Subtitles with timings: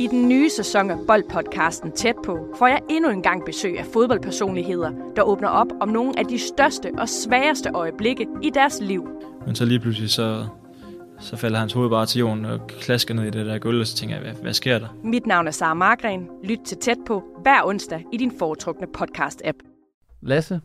[0.00, 3.84] I den nye sæson af Boldpodcasten Tæt på får jeg endnu en gang besøg af
[3.92, 9.08] fodboldpersonligheder, der åbner op om nogle af de største og sværeste øjeblikke i deres liv.
[9.46, 10.46] Men så lige pludselig så,
[11.18, 13.86] så falder hans hoved bare til jorden og klasker ned i det der gulv, og
[13.86, 14.88] så tænker jeg, hvad, hvad sker der?
[15.04, 16.28] Mit navn er Sara Margren.
[16.44, 19.58] Lyt til Tæt på hver onsdag i din foretrukne podcast-app.
[20.22, 20.60] Lasse,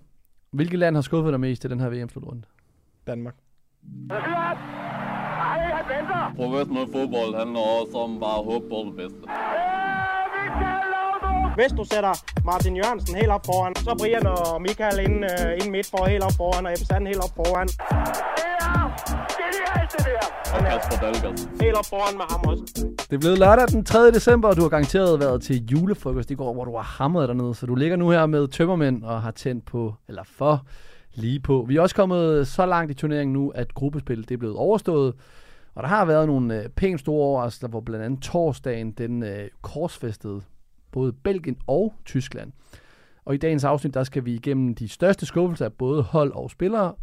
[0.51, 2.43] hvilket land har skuffet dig mest i den her VM-slutrunde?
[3.07, 3.35] Danmark.
[6.35, 9.23] Professionel fodbold handler også om bare at håbe på det bedste.
[11.59, 12.13] Hvis du sætter
[12.45, 16.23] Martin Jørgensen helt op foran, så Brian og Michael ind, uh, ind midt for helt
[16.23, 17.67] op foran, og Ebbe Sand helt op foran.
[20.55, 21.37] Og Kasper Dahlgaard.
[21.61, 22.63] Helt op foran med ham også.
[23.09, 24.11] Det er blevet lørdag den 3.
[24.11, 27.55] december, og du har garanteret været til julefrokost i går, hvor du har hamret dernede.
[27.55, 30.65] Så du ligger nu her med tømmermænd og har tændt på, eller for,
[31.13, 31.65] lige på.
[31.67, 35.13] Vi er også kommet så langt i turneringen nu, at gruppespillet det er blevet overstået.
[35.75, 39.49] Og der har været nogle øh, pænt store overraskelser, hvor blandt andet torsdagen den øh,
[39.61, 40.41] korsfæstede
[40.91, 42.51] både Belgien og Tyskland.
[43.25, 46.51] Og i dagens afsnit, der skal vi igennem de største skuffelser af både hold og
[46.51, 46.93] spillere,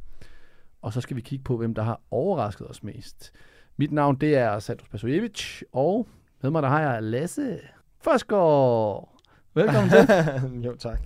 [0.83, 3.33] og så skal vi kigge på, hvem der har overrasket os mest.
[3.77, 6.09] Mit navn, det er Sandro Spasojevic, og
[6.43, 7.59] med mig, der har jeg Lasse
[8.01, 9.19] Forsgaard.
[9.55, 10.09] Velkommen til.
[10.67, 11.01] jo, tak.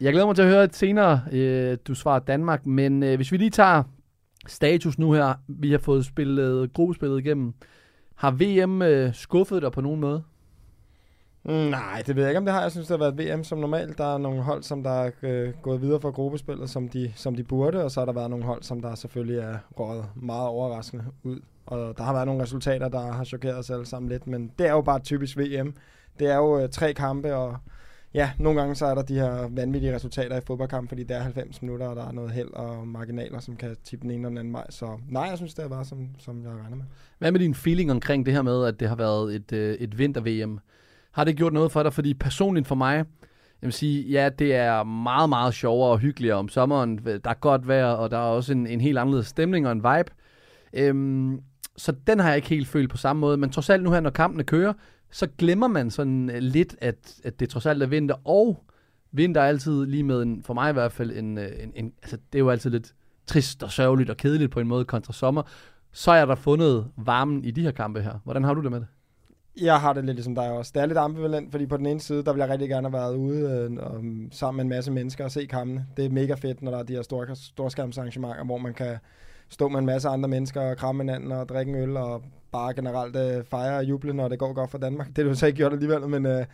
[0.00, 3.32] Jeg glæder mig til at høre et senere, øh, du svarer Danmark, men øh, hvis
[3.32, 3.82] vi lige tager
[4.46, 7.54] status nu her, vi har fået spillet gruppespillet igennem.
[8.14, 10.22] Har VM øh, skuffet dig på nogen måde?
[11.44, 12.62] Mm, nej, det ved jeg ikke, om det har.
[12.62, 13.98] Jeg synes, det har været VM som normalt.
[13.98, 17.36] Der er nogle hold, som der er øh, gået videre fra gruppespillet, som de, som
[17.36, 20.48] de burde, og så har der været nogle hold, som der selvfølgelig er røget meget
[20.48, 21.40] overraskende ud.
[21.66, 24.66] Og der har været nogle resultater, der har chokeret os alle sammen lidt, men det
[24.66, 25.74] er jo bare typisk VM.
[26.18, 27.56] Det er jo øh, tre kampe, og
[28.14, 31.20] ja, nogle gange så er der de her vanvittige resultater i fodboldkamp, fordi det er
[31.20, 34.28] 90 minutter, og der er noget held og marginaler, som kan tippe den ene eller
[34.28, 34.66] den anden vej.
[34.70, 36.84] Så nej, jeg synes, det er bare, som, som jeg regner med.
[37.18, 39.98] Hvad med din feeling omkring det her med, at det har været et, øh, et
[39.98, 40.58] vinter-VM?
[41.12, 41.92] Har det gjort noget for dig?
[41.92, 42.96] Fordi personligt for mig,
[43.62, 46.98] jeg vil sige, ja, det er meget, meget sjovere og hyggeligere om sommeren.
[46.98, 49.78] Der er godt vejr, og der er også en, en helt anderledes stemning og en
[49.78, 50.10] vibe.
[50.72, 51.40] Øhm,
[51.76, 53.36] så den har jeg ikke helt følt på samme måde.
[53.36, 54.72] Men trods alt nu her, når kampene kører,
[55.12, 58.14] så glemmer man sådan øh, lidt, at, at det trods alt er vinter.
[58.28, 58.64] Og
[59.12, 61.92] vinter er altid lige med, en, for mig i hvert fald, en, øh, en, en,
[62.02, 62.94] altså det er jo altid lidt
[63.26, 65.42] trist og sørgeligt og kedeligt på en måde kontra sommer.
[65.92, 68.20] Så er der fundet varmen i de her kampe her.
[68.24, 68.88] Hvordan har du det med det?
[69.60, 70.72] Jeg har det lidt ligesom dig også.
[70.74, 72.92] Det er lidt ambivalent, fordi på den ene side, der vil jeg rigtig gerne have
[72.92, 75.86] været ude øh, og, mm, sammen med en masse mennesker og se kampene.
[75.96, 78.98] Det er mega fedt, når der er de her store, storskærmsarrangementer, hvor man kan
[79.48, 82.74] stå med en masse andre mennesker og kramme hinanden og drikke en øl og bare
[82.74, 85.06] generelt øh, fejre og juble, når det går godt for Danmark.
[85.06, 86.44] Det har du så ikke gjort alligevel, men øh,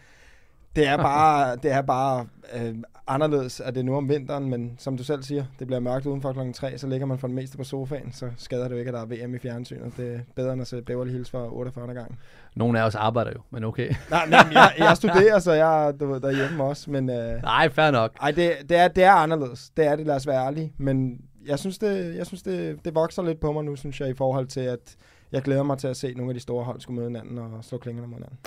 [0.77, 2.75] det er bare, det er bare øh,
[3.07, 6.07] anderledes, at det er nu om vinteren, men som du selv siger, det bliver mørkt
[6.07, 8.79] udenfor klokken 3, så ligger man for det meste på sofaen, så skader det jo
[8.79, 9.93] ikke, at der er VM i fjernsynet.
[9.97, 12.19] Det er bedre end at se Beverly Hills for 48 gang.
[12.55, 13.89] Nogle af os arbejder jo, men okay.
[14.11, 17.11] Nej, nej jeg, jeg studerer, så jeg du ved, derhjemme også, men...
[17.11, 18.17] Øh, Nej, fair nok.
[18.21, 19.71] ej, det, det, er, det er anderledes.
[19.77, 22.95] Det er det, lad os være ærlige, men jeg synes, det, jeg synes det, det
[22.95, 24.97] vokser lidt på mig nu, synes jeg, i forhold til, at
[25.33, 27.65] jeg glæder mig til at se nogle af de store hold skulle møde hinanden og
[27.65, 28.39] slå klingerne mod hinanden.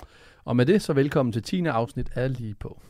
[0.44, 1.66] Og med det, så velkommen til 10.
[1.66, 2.80] afsnit af Lige på.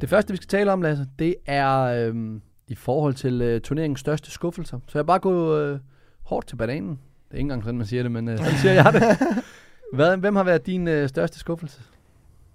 [0.00, 4.00] Det første, vi skal tale om, Lasse, det er øhm, i forhold til øh, turneringens
[4.00, 4.78] største skuffelser.
[4.88, 5.78] Så jeg bare gå øh,
[6.22, 6.90] hårdt til bananen.
[6.90, 6.98] Det
[7.30, 9.02] er ikke engang sådan, man siger det, men øh, sådan siger jeg det.
[9.96, 11.80] Hvad, hvem har været din øh, største skuffelse?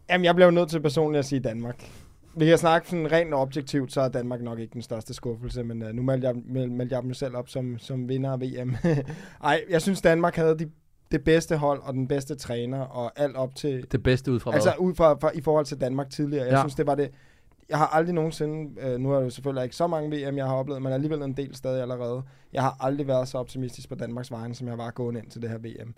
[0.09, 1.86] Jamen, jeg bliver jo nødt til personligt at sige Danmark.
[2.35, 5.84] Vi kan snakke sådan rent objektivt, så er Danmark nok ikke den største skuffelse, men
[5.84, 8.75] uh, nu meldte jeg, meld, meldte jeg dem selv op som, som vinder af VM.
[9.44, 10.69] Ej, jeg synes Danmark havde de,
[11.12, 13.85] det bedste hold og den bedste træner og alt op til...
[13.91, 16.45] Det bedste ud fra Altså ud fra, fra, i forhold til Danmark tidligere.
[16.45, 16.59] Jeg ja.
[16.59, 17.12] synes, det var det...
[17.69, 18.81] Jeg har aldrig nogensinde...
[18.81, 21.22] Øh, nu er det jo selvfølgelig ikke så mange VM, jeg har oplevet, men alligevel
[21.22, 22.23] en del stadig allerede.
[22.53, 25.41] Jeg har aldrig været så optimistisk på Danmarks vegne, som jeg var gående ind til
[25.41, 25.94] det her VM.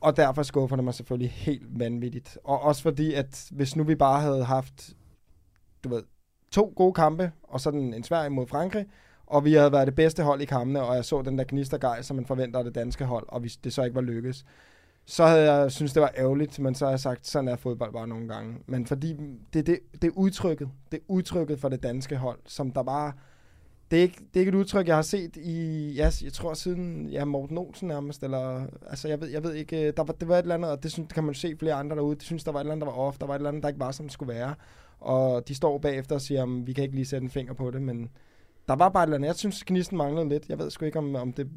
[0.00, 2.38] Og derfor skuffer det mig selvfølgelig helt vanvittigt.
[2.44, 4.94] Og også fordi, at hvis nu vi bare havde haft,
[5.88, 6.02] du ved,
[6.50, 8.86] to gode kampe, og sådan en Sverige mod Frankrig,
[9.26, 12.02] og vi havde været det bedste hold i kampene, og jeg så den der gnistergej,
[12.02, 14.44] som man forventer af det danske hold, og hvis det så ikke var lykkes,
[15.06, 17.92] så havde jeg synes det var ærgerligt, men så har jeg sagt, sådan er fodbold
[17.92, 18.56] bare nogle gange.
[18.66, 19.16] Men fordi
[19.52, 23.12] det, det, det er udtrykket, det er udtrykket for det danske hold, som der bare,
[23.90, 26.54] det er, ikke, det er ikke et udtryk, jeg har set i, ja, jeg tror
[26.54, 30.12] siden, ja, Morten Olsen nærmest, eller, altså jeg ved, jeg ved ikke, øh, der var,
[30.12, 32.14] det var et eller andet, og det, synes, det kan man se flere andre derude,
[32.14, 33.62] det synes, der var et eller andet, der var off, der var et eller andet,
[33.62, 34.54] der ikke var, som det skulle være.
[35.00, 37.70] Og de står bagefter og siger, "Jamen, vi kan ikke lige sætte en finger på
[37.70, 38.10] det, men
[38.68, 39.28] der var bare et eller andet.
[39.28, 40.48] Jeg synes, gnisten manglede lidt.
[40.48, 41.48] Jeg ved sgu ikke, om, om det,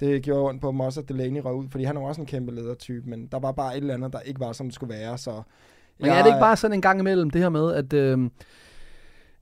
[0.00, 2.54] det gjorde ondt på også, at Delaney røg ud, fordi han er også en kæmpe
[2.54, 5.18] ledertype, men der var bare et eller andet, der ikke var, som det skulle være,
[5.18, 5.42] så...
[6.00, 8.30] Men er det ikke bare sådan en gang imellem, det her med, at, øh,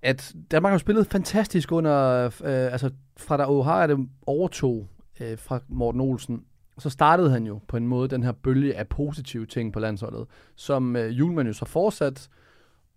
[0.02, 4.88] at Danmark har spillet fantastisk under, øh, altså fra da O'Hara det overtog
[5.20, 6.44] øh, fra Morten Olsen,
[6.78, 10.26] så startede han jo på en måde den her bølge af positive ting på landsholdet,
[10.54, 12.28] som øh, Julemand jo så fortsat,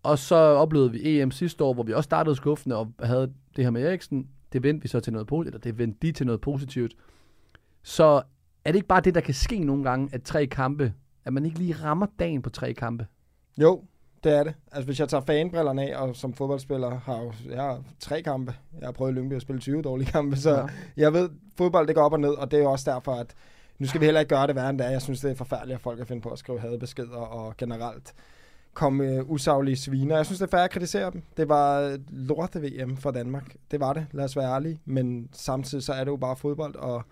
[0.04, 3.64] og så oplevede vi EM sidste år, hvor vi også startede skuffende og havde det
[3.64, 4.28] her med Eriksen.
[4.54, 6.94] Det vendte vi så til noget positivt, eller det vendte de til noget positivt.
[7.84, 8.22] Så
[8.66, 10.94] er det ikke bare det, der kan ske nogle gange, at tre kampe,
[11.26, 13.08] at man ikke lige rammer dagen på tre kampe?
[13.58, 13.84] Jo,
[14.24, 14.54] det er det.
[14.72, 18.54] Altså hvis jeg tager fanbrillerne af, og som fodboldspiller har jo, jeg har tre kampe.
[18.80, 20.68] Jeg har prøvet i Lyngby at spille 20 dårlige kampe, så ja.
[20.98, 23.34] jeg ved, fodbold det går op og ned, og det er jo også derfor, at
[23.80, 24.92] nu skal vi heller ikke gøre det værre end det er.
[24.92, 28.14] Jeg synes, det er forfærdeligt, at folk kan finde på at skrive hadebeskeder og generelt
[28.74, 30.16] komme øh, usaglige sviner.
[30.16, 31.24] Jeg synes, det er fair at kritisere dem.
[31.38, 33.56] Det var øh, lorte VM for Danmark.
[33.72, 34.80] Det var det, lad os være ærlige.
[34.86, 37.04] Men samtidig så er det jo bare fodbold, og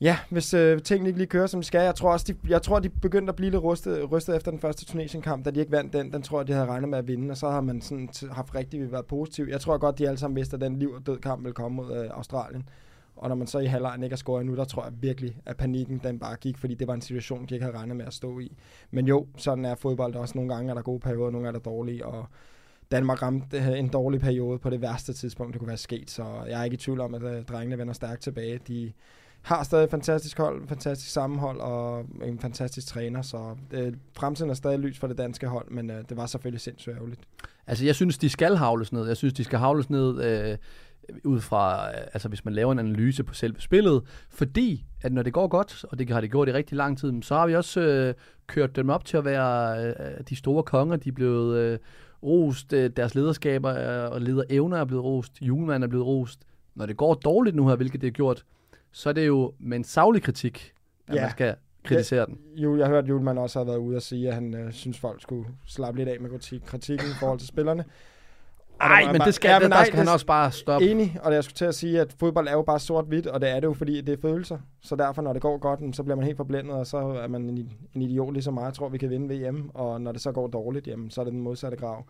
[0.00, 1.80] Ja, hvis øh, tingene ikke lige kører, som de skal.
[1.80, 4.60] Jeg tror også, de, jeg tror, de begyndte at blive lidt rystet, rystet efter den
[4.60, 6.12] første Tunesien-kamp, da de ikke vandt den.
[6.12, 8.54] Den tror jeg, de havde regnet med at vinde, og så har man sådan haft
[8.54, 9.46] rigtig været positiv.
[9.50, 11.76] Jeg tror godt, de alle sammen vidste, at den liv og død kamp ville komme
[11.76, 12.68] mod øh, Australien.
[13.16, 15.56] Og når man så i halvlejen ikke har scoret nu, der tror jeg virkelig, at
[15.56, 18.14] panikken den bare gik, fordi det var en situation, de ikke havde regnet med at
[18.14, 18.56] stå i.
[18.90, 20.32] Men jo, sådan er fodbold også.
[20.34, 22.26] Nogle gange er der gode perioder, nogle er der dårlige, og
[22.90, 26.10] Danmark ramte øh, en dårlig periode på det værste tidspunkt, det kunne være sket.
[26.10, 28.60] Så jeg er ikke i tvivl om, at øh, drengene vender stærkt tilbage.
[28.68, 28.92] De
[29.42, 34.54] har stadig et fantastisk hold, fantastisk sammenhold og en fantastisk træner, så øh, fremtiden er
[34.54, 37.20] stadig lys for det danske hold, men øh, det var selvfølgelig sindssygt ærgerligt.
[37.66, 39.06] Altså jeg synes, de skal havles ned.
[39.06, 40.56] Jeg synes, de skal havles ned øh,
[41.24, 45.22] ud fra, øh, altså hvis man laver en analyse på selve spillet, fordi at når
[45.22, 47.54] det går godt, og det har det gjort i rigtig lang tid, så har vi
[47.56, 48.14] også øh,
[48.46, 49.94] kørt dem op til at være øh,
[50.28, 50.96] de store konger.
[50.96, 51.78] De er blevet øh,
[52.22, 56.40] rost, øh, deres lederskaber øh, og lederevner er blevet rost, Julemand er blevet rost.
[56.74, 58.44] Når det går dårligt nu her, hvilket det er gjort,
[58.92, 60.72] så er det jo med en savlig kritik,
[61.06, 61.20] at ja.
[61.20, 61.54] man skal
[61.84, 62.38] kritisere den.
[62.56, 64.72] Jo, jeg har hørt, at Julemand også har været ude og sige, at han øh,
[64.72, 67.84] synes, folk skulle slappe lidt af med kritik, kritikken i forhold til spillerne.
[68.80, 70.86] Nej, men det skal, ja, men det, der skal han også bare stoppe.
[70.86, 73.50] Enig, og jeg skulle til at sige, at fodbold er jo bare sort-hvidt, og det
[73.50, 74.58] er det jo, fordi det er følelser.
[74.82, 77.42] Så derfor, når det går godt, så bliver man helt forblændet, og så er man
[77.42, 78.64] en, en idiot ligesom mig.
[78.64, 81.24] Jeg tror, vi kan vinde VM, og når det så går dårligt, jamen, så er
[81.24, 82.04] det den modsatte grav.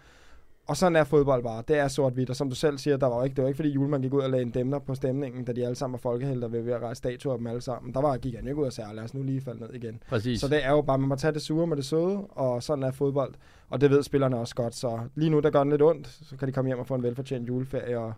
[0.68, 1.62] Og sådan er fodbold bare.
[1.68, 2.30] Det er sort-hvidt.
[2.30, 4.20] Og som du selv siger, der var ikke, det var ikke fordi Julemand gik ud
[4.20, 6.82] og lagde en dæmner på stemningen, da de alle sammen var folkehelter ved, ved at
[6.82, 7.94] rejse statuer af dem alle sammen.
[7.94, 10.02] Der var, gik han ikke ud og sagde, lad os nu lige falde ned igen.
[10.08, 10.40] Præcis.
[10.40, 12.84] Så det er jo bare, man må tage det sure med det søde, og sådan
[12.84, 13.34] er fodbold.
[13.70, 14.74] Og det ved spillerne også godt.
[14.74, 16.94] Så lige nu, der gør den lidt ondt, så kan de komme hjem og få
[16.94, 18.12] en velfortjent juleferie, og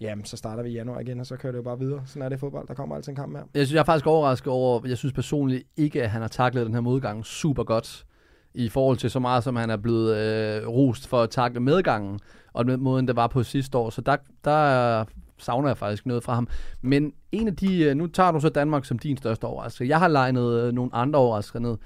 [0.00, 2.02] jamen, så starter vi i januar igen, og så kører det jo bare videre.
[2.06, 2.68] Sådan er det i fodbold.
[2.68, 3.44] Der kommer altid en kamp her.
[3.54, 6.66] Jeg synes, jeg er faktisk overrasket over, jeg synes personligt ikke, at han har taklet
[6.66, 8.06] den her modgang super godt
[8.54, 12.20] i forhold til så meget, som han er blevet øh, rost for at takle medgangen,
[12.52, 13.90] og den måden, det var på sidste år.
[13.90, 15.04] Så der, der
[15.38, 16.48] savner jeg faktisk noget fra ham.
[16.82, 19.88] Men en af de, øh, nu tager du så Danmark som din største overraskelse.
[19.88, 21.76] Jeg har legnet øh, nogle andre overraskelser ned.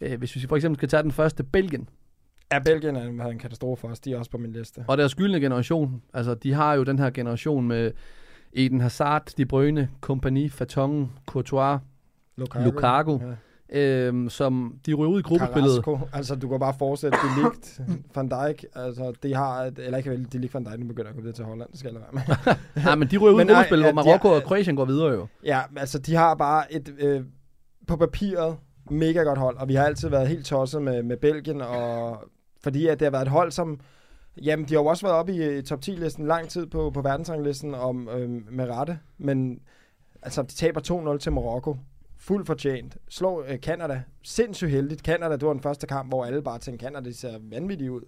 [0.00, 1.88] Øh, hvis vi for eksempel skal tage den første, Belgien.
[2.52, 4.00] Ja, Belgien er en katastrofe for os.
[4.00, 4.84] De er også på min liste.
[4.88, 6.02] Og deres gyldne generation.
[6.14, 7.92] Altså, de har jo den her generation med
[8.52, 11.80] Eden Hazard, De Bruyne, Kompagni, Fatongen, Courtois,
[12.36, 12.64] Lukaku.
[12.64, 13.18] Lukaku.
[13.20, 13.34] Ja
[13.72, 15.84] øhm, som de ryger ud i gruppespillet.
[15.84, 17.80] Carrasco, altså du kan bare fortsætte, de ligt
[18.14, 21.10] Van Dijk, altså de har, et, eller ikke vel, de ligt Van Dijk, nu begynder
[21.10, 22.54] at gå videre til Holland, det skal jeg være med.
[22.84, 25.26] Nej, men de ryger ud i gruppespillet, hvor Marokko ja, og Kroatien går videre jo.
[25.44, 27.24] Ja, altså de har bare et, øh,
[27.86, 28.56] på papiret,
[28.90, 32.18] mega godt hold, og vi har altid været helt tosset med, med Belgien, og
[32.62, 33.80] fordi at det har været et hold, som
[34.42, 37.74] Jamen, de har jo også været oppe i top 10-listen lang tid på, på verdensranglisten
[37.74, 39.60] om, øh, med rette, men
[40.22, 41.76] altså, de taber 2-0 til Marokko
[42.22, 42.96] fuldt fortjent.
[43.08, 44.02] Slår øh, Canada.
[44.22, 45.00] Sindssygt heldigt.
[45.00, 48.02] Canada, det var den første kamp, hvor alle bare tænkte, Canada det ser vanvittigt ud.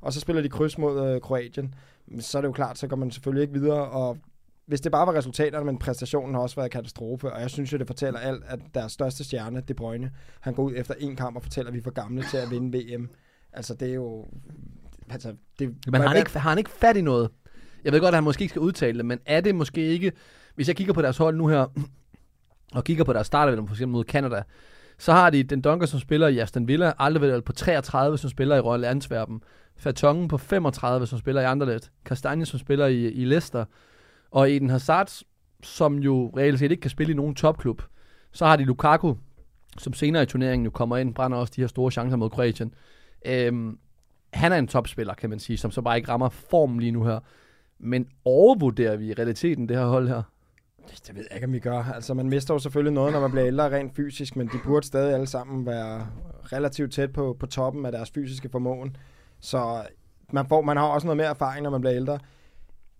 [0.00, 1.74] Og så spiller de kryds mod øh, Kroatien.
[2.06, 3.88] Men så er det jo klart, så går man selvfølgelig ikke videre.
[3.88, 4.18] Og
[4.66, 7.32] hvis det bare var resultaterne, men præstationen har også været katastrofe.
[7.32, 10.62] Og jeg synes jo, det fortæller alt, at deres største stjerne, De Bruyne, han går
[10.62, 13.08] ud efter en kamp og fortæller, at vi er for gamle til at vinde VM.
[13.52, 14.26] Altså, det er jo...
[15.10, 17.30] Altså, det, men har han, ikke, har han ikke fat i noget?
[17.84, 20.12] Jeg ved godt, at han måske ikke skal udtale det, men er det måske ikke...
[20.54, 21.66] Hvis jeg kigger på deres hold nu her,
[22.74, 24.42] og kigger på deres starter, for eksempel mod Canada,
[24.98, 28.56] så har de den Dunker, som spiller i Aston Villa, Alderweireld på 33, som spiller
[28.56, 29.42] i Royal Antwerpen,
[29.76, 33.64] Fatongen på 35, som spiller i Anderlecht, Kastanje, som spiller i, i Leicester,
[34.30, 35.10] og Eden Hazard,
[35.62, 37.82] som jo reelt set ikke kan spille i nogen topklub.
[38.32, 39.14] Så har de Lukaku,
[39.78, 42.74] som senere i turneringen jo kommer ind, brænder også de her store chancer mod Kroatien.
[43.26, 43.78] Øhm,
[44.32, 47.04] han er en topspiller, kan man sige, som så bare ikke rammer formen lige nu
[47.04, 47.20] her.
[47.78, 50.22] Men overvurderer vi i realiteten det her hold her?
[51.06, 51.82] Det ved jeg ikke, om vi gør.
[51.94, 54.86] Altså, man mister jo selvfølgelig noget, når man bliver ældre rent fysisk, men de burde
[54.86, 56.06] stadig alle sammen være
[56.52, 58.96] relativt tæt på, på toppen af deres fysiske formåen.
[59.40, 59.82] Så
[60.32, 62.18] man, får, man har også noget mere erfaring, når man bliver ældre.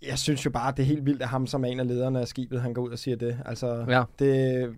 [0.03, 1.87] Jeg synes jo bare, at det er helt vildt, at ham som er en af
[1.87, 3.39] lederne af skibet, han går ud og siger det.
[3.45, 4.03] Altså, ja.
[4.19, 4.77] det,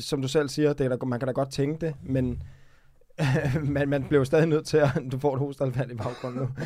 [0.00, 2.42] som du selv siger, det er der, man kan da godt tænke det, men
[3.74, 4.90] man, man bliver jo stadig nødt til at...
[5.12, 6.48] Du får et hostalfald i baggrunden nu.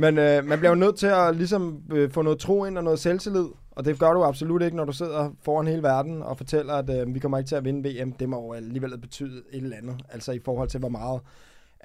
[0.00, 2.84] Men øh, man bliver jo nødt til at ligesom øh, få noget tro ind og
[2.84, 3.46] noget selvtillid.
[3.78, 6.90] Og det gør du absolut ikke, når du sidder foran hele verden og fortæller, at
[6.90, 8.12] øh, vi kommer ikke til at vinde VM.
[8.12, 10.00] Det må jo alligevel betyde et eller andet.
[10.08, 11.20] Altså i forhold til, hvor meget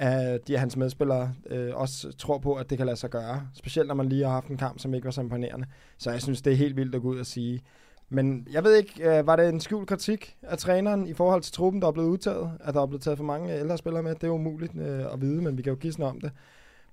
[0.02, 3.48] øh, de af hans medspillere øh, også tror på, at det kan lade sig gøre.
[3.54, 5.68] Specielt når man lige har haft en kamp, som ikke var så imponerende.
[5.98, 7.62] Så jeg synes, det er helt vildt at gå ud og sige.
[8.10, 11.54] Men jeg ved ikke, øh, var det en skjult kritik af træneren i forhold til
[11.54, 12.52] truppen, der er blevet udtaget?
[12.60, 14.16] At der er blevet taget for mange ældre spillere med?
[14.16, 16.32] Det er umuligt øh, at vide, men vi kan jo gisne om det.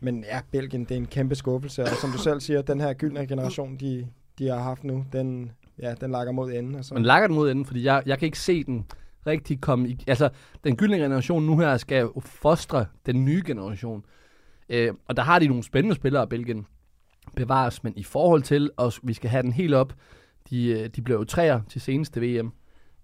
[0.01, 1.83] Men ja, Belgien, det er en kæmpe skuffelse.
[1.83, 4.07] Og som du selv siger, den her gyldne generation, de,
[4.41, 6.75] de har haft nu, den, ja, den lakker mod enden.
[6.75, 6.95] Og så.
[6.95, 8.87] Men lakker den mod enden, fordi jeg, jeg kan ikke se den
[9.27, 10.05] rigtig komme i...
[10.07, 10.31] Altså,
[10.65, 14.05] den gyldne generation nu her skal fostre den nye generation.
[14.69, 16.67] Øh, og der har de nogle spændende spillere, Belgien
[17.37, 19.93] bevares, men i forhold til, at vi skal have den helt op,
[20.51, 22.53] de, øh, de blev jo træer til seneste VM,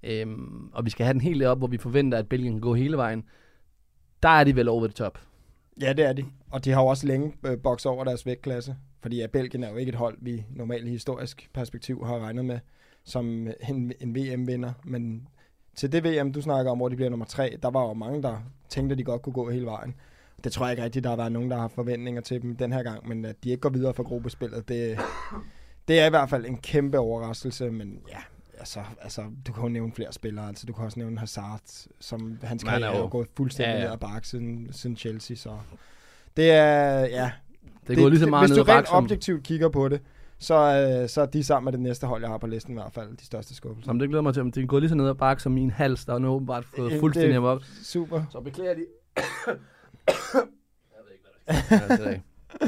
[0.02, 2.74] øhm, og vi skal have den helt op, hvor vi forventer, at Belgien kan gå
[2.74, 3.24] hele vejen.
[4.22, 5.18] Der er de vel over the top.
[5.80, 6.24] Ja, det er de.
[6.50, 8.76] Og de har jo også længe øh, bokset over deres vægtklasse.
[9.06, 12.44] Fordi at Belgien er jo ikke et hold, vi normalt i historisk perspektiv har regnet
[12.44, 12.58] med
[13.04, 13.26] som
[13.68, 14.72] en, en VM-vinder.
[14.84, 15.28] Men
[15.76, 18.22] til det VM, du snakker om, hvor de bliver nummer tre, der var jo mange,
[18.22, 19.94] der tænkte, at de godt kunne gå hele vejen.
[20.44, 22.72] Det tror jeg ikke rigtigt, der har været nogen, der har forventninger til dem den
[22.72, 24.98] her gang, men at de ikke går videre fra gruppespillet, det,
[25.88, 28.20] det er i hvert fald en kæmpe overraskelse, men ja,
[28.58, 30.48] altså, altså, du kan jo nævne flere spillere.
[30.48, 31.60] Altså, du kan også nævne Hazard,
[32.00, 33.84] som hans er karriere er jo- gået fuldstændig ja, ja.
[33.84, 35.36] ned ad bakke siden, siden Chelsea.
[35.36, 35.58] Så
[36.36, 37.30] det er, ja.
[37.88, 40.00] Det, det går lige så meget Hvis ned du rent objektivt kigger på det,
[40.38, 42.74] så, øh, så er de sammen med det næste hold, jeg har på listen i
[42.74, 43.90] hvert fald, de største skuffelser.
[43.90, 45.70] Jamen, det glæder mig til, men det går lige så ned ad bakke som min
[45.70, 47.62] hals, der er nu åbenbart fået Øh, fuldstændig det- op.
[47.82, 48.22] Super.
[48.30, 48.80] Så beklager de.
[49.54, 52.16] jeg ved ikke, hvad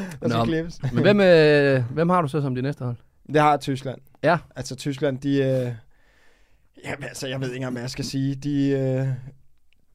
[0.20, 0.44] der skal Nå.
[0.44, 0.78] klippes.
[0.92, 2.96] Men hvem, øh, hvem har du så som de næste hold?
[3.26, 3.98] Det har Tyskland.
[4.22, 4.38] Ja.
[4.56, 5.28] Altså Tyskland, de...
[5.36, 5.72] Øh,
[6.84, 8.34] jamen, altså, jeg ved ikke engang, hvad jeg skal sige.
[8.34, 9.06] De, øh,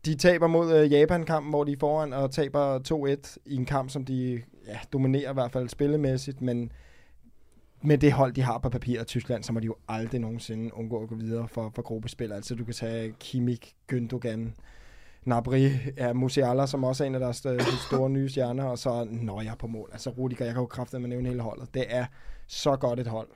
[0.06, 2.80] de taber mod øh, Japan-kampen, hvor de er foran, og taber
[3.26, 6.72] 2-1 i en kamp, som de ja, dominerer i hvert fald spillemæssigt, men
[7.82, 11.04] med det hold, de har på papiret Tyskland, så må de jo aldrig nogensinde undgå
[11.04, 12.32] at gå videre for, for gruppespil.
[12.32, 14.40] Altså du kan tage Kimmich, Gündogan,
[15.26, 19.08] Nabri, ja, Musiala, som også er en af deres øh, store nye stjerner, og så
[19.12, 19.90] Nøjer på mål.
[19.92, 21.74] Altså Rudiger, jeg kan jo man nævne hele holdet.
[21.74, 22.06] Det er
[22.48, 23.28] så godt et hold,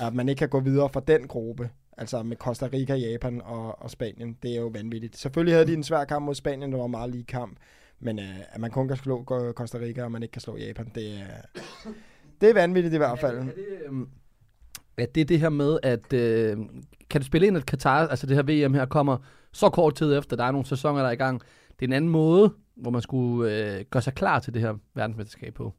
[0.00, 3.82] at man ikke kan gå videre fra den gruppe, altså med Costa Rica, Japan og,
[3.82, 5.16] og Spanien, det er jo vanvittigt.
[5.16, 7.56] Selvfølgelig havde de en svær kamp mod Spanien, det var en meget lige kamp,
[8.02, 9.24] men øh, at man kun kan slå
[9.56, 11.60] Costa Rica, og man ikke kan slå Japan, det er,
[12.40, 13.38] det er vanvittigt i hvert fald.
[13.38, 13.54] Er det,
[13.86, 14.08] øhm,
[14.98, 16.56] er det det her med, at øh,
[17.10, 19.16] kan du spille ind, at Katar, altså det her VM her, kommer
[19.52, 21.40] så kort tid efter, der er nogle sæsoner, der er i gang.
[21.70, 24.74] Det er en anden måde, hvor man skulle øh, gøre sig klar til det her
[24.94, 25.72] verdensmesterskab på.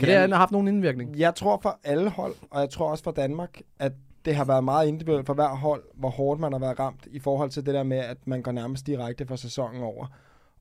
[0.00, 1.18] Kan Ja, det have haft nogen indvirkning?
[1.18, 3.92] Jeg tror for alle hold, og jeg tror også for Danmark, at
[4.24, 7.18] det har været meget individuelt for hver hold, hvor hårdt man har været ramt i
[7.18, 10.06] forhold til det der med, at man går nærmest direkte for sæsonen over.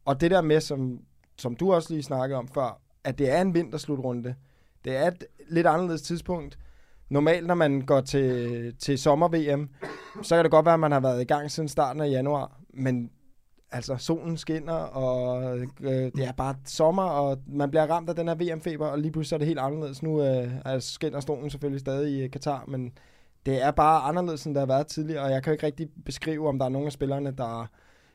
[0.08, 1.00] Og det der med, som,
[1.38, 4.36] som du også lige snakkede om før, at det er en vinterslutrunde.
[4.86, 6.60] Det er et lidt anderledes tidspunkt.
[7.10, 9.70] Normalt, når man går til, til sommer-VM,
[10.22, 12.60] så kan det godt være, at man har været i gang siden starten af januar,
[12.70, 13.12] men
[13.72, 18.28] altså solen skinner, og øh, det er bare sommer, og man bliver ramt af den
[18.28, 20.04] her VM-feber, og lige pludselig er det helt anderledes.
[20.04, 22.92] Nu øh, altså, skinner solen selvfølgelig stadig i øh, Katar, men
[23.46, 25.90] det er bare anderledes, end det har været tidligere, og jeg kan jo ikke rigtig
[26.06, 27.68] beskrive, om der er nogle af spillerne, der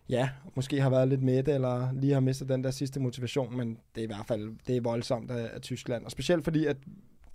[0.09, 3.79] ja, måske har været lidt med eller lige har mistet den der sidste motivation, men
[3.95, 6.05] det er i hvert fald det er voldsomt af, af Tyskland.
[6.05, 6.77] Og specielt fordi, at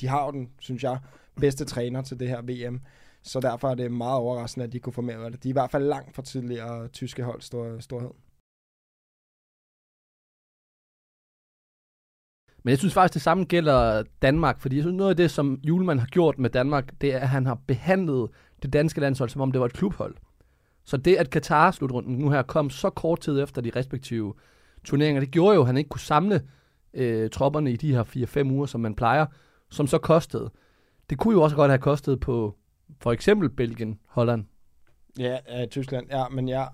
[0.01, 0.99] de har jo den, synes jeg,
[1.35, 2.81] bedste træner til det her VM.
[3.21, 5.43] Så derfor er det meget overraskende, at de kunne få med det.
[5.43, 8.11] De er i hvert fald langt fra tidligere tyske hold stor, storhed.
[12.63, 15.59] Men jeg synes faktisk, det samme gælder Danmark, fordi jeg synes, noget af det, som
[15.63, 18.29] Julemand har gjort med Danmark, det er, at han har behandlet
[18.63, 20.15] det danske landshold, som om det var et klubhold.
[20.87, 24.33] Så det, at Katar-slutrunden nu her kom så kort tid efter de respektive
[24.83, 26.41] turneringer, det gjorde jo, at han ikke kunne samle
[26.93, 28.03] øh, tropperne i de her
[28.47, 29.25] 4-5 uger, som man plejer,
[29.69, 30.51] som så kostede.
[31.09, 32.55] Det kunne jo også godt have kostet på
[32.99, 34.45] for eksempel Belgien, Holland.
[35.19, 36.07] Ja, øh, Tyskland.
[36.09, 36.65] Ja, men ja,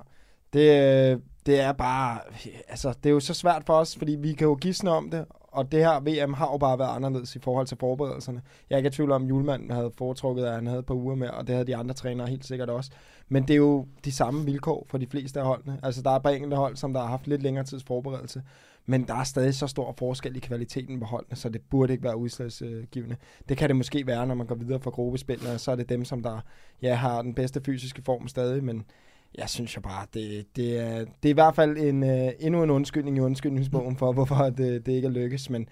[0.53, 2.19] det, øh, det er bare,
[2.67, 5.25] altså det er jo så svært for os, fordi vi kan jo gisne om det,
[5.53, 8.41] og det her VM har jo bare været anderledes i forhold til forberedelserne.
[8.69, 10.95] Jeg er ikke i tvivl om, at julemanden havde foretrukket, at han havde et par
[10.95, 12.91] uger med, og det havde de andre trænere helt sikkert også.
[13.29, 15.79] Men det er jo de samme vilkår for de fleste af holdene.
[15.83, 18.43] Altså der er bare enkelte hold, som der har haft lidt længere tids forberedelse,
[18.85, 22.03] men der er stadig så stor forskel i kvaliteten på holdene, så det burde ikke
[22.03, 23.15] være udslagsgivende.
[23.49, 26.05] Det kan det måske være, når man går videre fra gruppespillene, så er det dem,
[26.05, 26.39] som der
[26.81, 28.85] ja, har den bedste fysiske form stadig, men
[29.37, 32.63] jeg synes jo bare, det, det, er, det er i hvert fald en, uh, endnu
[32.63, 35.67] en undskyldning i undskyldningsbogen for, hvorfor det, det ikke er lykkes, men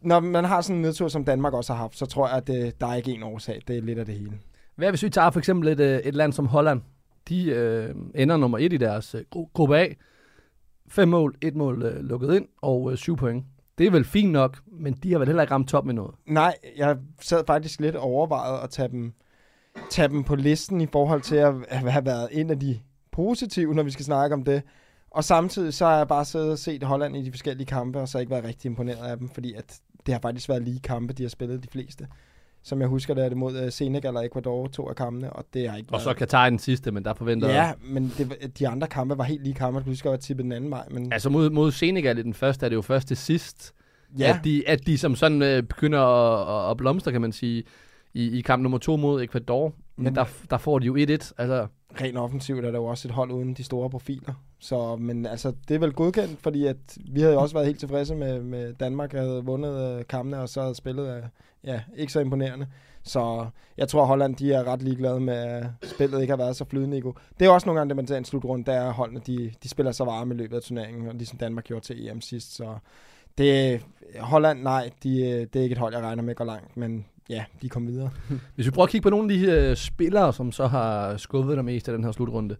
[0.00, 2.46] når man har sådan en nedtur, som Danmark også har haft, så tror jeg, at
[2.46, 3.62] det, der er ikke en årsag.
[3.68, 4.38] Det er lidt af det hele.
[4.76, 6.80] Hvad hvis vi tager for eksempel et, øh, et land som Holland?
[7.28, 9.86] De øh, ender nummer et i deres øh, gru- gruppe A.
[10.88, 13.44] Fem mål, et mål øh, lukket ind og øh, syv point.
[13.78, 16.14] Det er vel fint nok, men de har vel heller ikke ramt top med noget.
[16.26, 19.12] Nej, jeg sad faktisk lidt og overvejet at tage dem,
[19.90, 22.78] tage dem på listen i forhold til at have været en af de
[23.12, 24.62] positive, når vi skal snakke om det.
[25.10, 28.08] Og samtidig så har jeg bare siddet og set Holland i de forskellige kampe, og
[28.08, 31.12] så ikke været rigtig imponeret af dem, fordi at det har faktisk været lige kampe,
[31.12, 32.06] de har spillet de fleste.
[32.64, 35.44] Som jeg husker, det er det mod øh, Senegal og Ecuador, to af kampene, og
[35.54, 36.16] det har ikke Og så været...
[36.16, 39.24] Katar i den sidste, men der forventer Ja, men det, var- de andre kampe var
[39.24, 40.84] helt lige kampe, du husker, at tippet den anden vej.
[40.90, 43.72] Men Altså mod, mod Senegal i den første er det jo først til sidst,
[44.18, 47.64] ja, at, de, at de som sådan øh, begynder at, at blomstre, kan man sige,
[48.14, 49.72] i, i kamp nummer to mod Ecuador.
[49.96, 51.00] Men Men- der, der får de jo 1-1.
[51.38, 51.66] Altså,
[52.00, 54.34] rent offensivt er der jo også et hold uden de store profiler.
[54.58, 56.76] Så, men altså, det er vel godkendt, fordi at
[57.10, 60.48] vi havde jo også været helt tilfredse med, med Danmark havde vundet øh, kampene, og
[60.48, 61.22] så havde spillet øh,
[61.64, 62.66] ja, ikke så imponerende.
[63.02, 66.64] Så jeg tror, Holland de er ret ligeglade med, at spillet ikke har været så
[66.64, 66.96] flydende.
[66.96, 67.14] Nico.
[67.38, 69.68] Det er også nogle gange, det man tager en slutrunde, der er holdene, de, de
[69.68, 72.56] spiller så varme i løbet af turneringen, og ligesom Danmark gjorde til EM sidst.
[72.56, 72.76] Så
[73.38, 73.80] det,
[74.20, 77.06] Holland, nej, de, øh, det er ikke et hold, jeg regner med går langt, men
[77.28, 78.10] ja, de kom videre.
[78.54, 81.56] Hvis vi prøver at kigge på nogle af de her spillere, som så har skubbet
[81.56, 82.56] dig mest af den her slutrunde.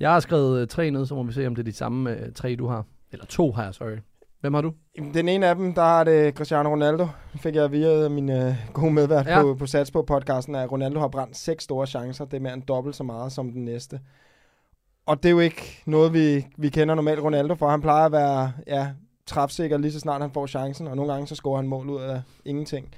[0.00, 2.10] Jeg har skrevet øh, tre ned, så må vi se, om det er de samme
[2.10, 2.84] øh, tre, du har.
[3.12, 3.98] Eller to har jeg, sorry.
[4.40, 4.72] Hvem har du?
[5.14, 7.08] Den ene af dem, der er det Cristiano Ronaldo.
[7.36, 9.42] Fik jeg via min øh, gode medvært ja.
[9.42, 12.24] på, på Sats på podcasten, at Ronaldo har brændt seks store chancer.
[12.24, 14.00] Det er mere end dobbelt så meget som den næste.
[15.06, 17.68] Og det er jo ikke noget, vi, vi kender normalt Ronaldo for.
[17.68, 18.88] Han plejer at være ja,
[19.26, 22.00] træfsikker lige så snart han får chancen, og nogle gange så scorer han mål ud
[22.00, 22.94] af ingenting.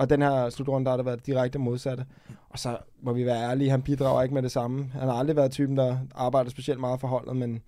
[0.00, 2.04] Og den her slutrunde, der har det været direkte modsatte.
[2.48, 4.90] Og så må vi være ærlige, han bidrager ikke med det samme.
[4.92, 7.62] Han har aldrig været typen, der arbejder specielt meget for holdet, men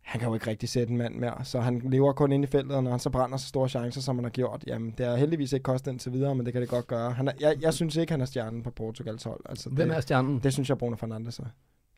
[0.00, 1.44] han kan jo ikke rigtig sætte en mand mere.
[1.44, 4.00] Så han lever kun inde i feltet, og når han så brænder så store chancer,
[4.00, 6.62] som han har gjort, jamen det har heldigvis ikke kostet indtil videre, men det kan
[6.62, 7.10] det godt gøre.
[7.12, 9.40] Han er, jeg, jeg synes ikke, han er stjernen på Portugals hold.
[9.48, 10.38] Altså, Hvem det, er stjernen?
[10.38, 11.44] det synes jeg, Bruno Fernandes er.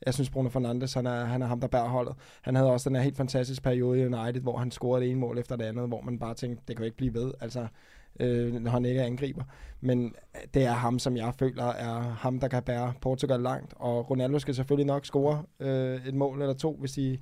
[0.06, 2.14] Jeg synes, Bruno Fernandes, han er, han er ham, der bærer holdet.
[2.42, 5.20] Han havde også den her helt fantastiske periode i United, hvor han scorede det ene
[5.20, 7.66] mål efter det andet, hvor man bare tænkte, det kan jo ikke blive ved, altså,
[8.20, 9.44] øh, når han ikke er angriber.
[9.80, 10.14] Men
[10.54, 13.74] det er ham, som jeg føler er ham, der kan bære Portugal langt.
[13.76, 17.18] Og Ronaldo skal selvfølgelig nok score øh, et mål eller to, hvis de,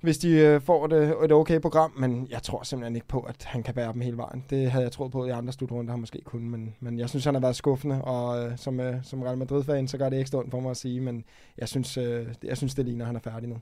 [0.00, 3.44] hvis de øh, får et, et okay program, men jeg tror simpelthen ikke på, at
[3.44, 4.44] han kan bære dem hele vejen.
[4.50, 7.24] Det havde jeg troet på i andre slutrunder, han måske kunne, men, men jeg synes,
[7.24, 10.38] han har været skuffende, og øh, som, øh, som Real Madrid-fan, så gør det ikke
[10.38, 11.24] ondt for mig at sige, men
[11.58, 13.56] jeg synes, øh, jeg synes det ligner, at han er færdig nu.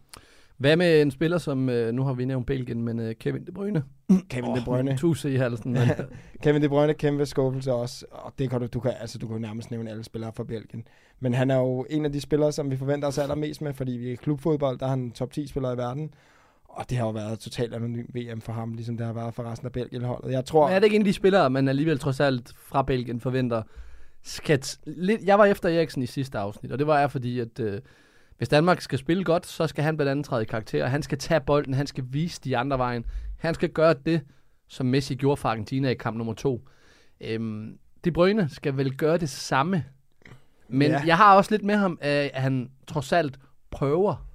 [0.56, 3.52] Hvad med en spiller, som øh, nu har vi nævnt Belgien, men øh, Kevin De
[3.52, 3.82] Bruyne?
[4.28, 4.96] Kevin De Bruyne.
[4.98, 5.72] Tusse i halsen.
[5.72, 5.88] Men,
[6.42, 9.40] Kevin De Bruyne, kæmpe skuffelse også, og det kan du, du kan, altså, du kan
[9.40, 10.86] nærmest nævne alle spillere fra Belgien.
[11.20, 13.92] Men han er jo en af de spillere, som vi forventer os allermest med, fordi
[13.92, 16.10] vi er i klubfodbold, der er han top 10 spiller i verden.
[16.68, 19.42] Og det har jo været totalt anonym VM for ham, ligesom det har været for
[19.42, 20.32] resten af Belgien-holdet.
[20.32, 20.68] Jeg tror...
[20.68, 23.62] er det ikke en af de spillere, man alligevel trods alt fra Belgien forventer?
[24.22, 27.40] Skal t- lidt, jeg var efter Eriksen i sidste afsnit, og det var jeg, fordi
[27.40, 27.80] at øh,
[28.38, 30.86] hvis Danmark skal spille godt, så skal han blandt andet træde i karakter.
[30.86, 33.04] Han skal tage bolden, han skal vise de andre vejen.
[33.38, 34.20] Han skal gøre det,
[34.68, 36.68] som Messi gjorde for Argentina i kamp nummer to.
[37.20, 39.84] Øhm, De Bruyne skal vel gøre det samme.
[40.68, 41.02] Men ja.
[41.06, 43.38] Jeg har også lidt med ham, at han trods alt
[43.70, 44.26] prøver.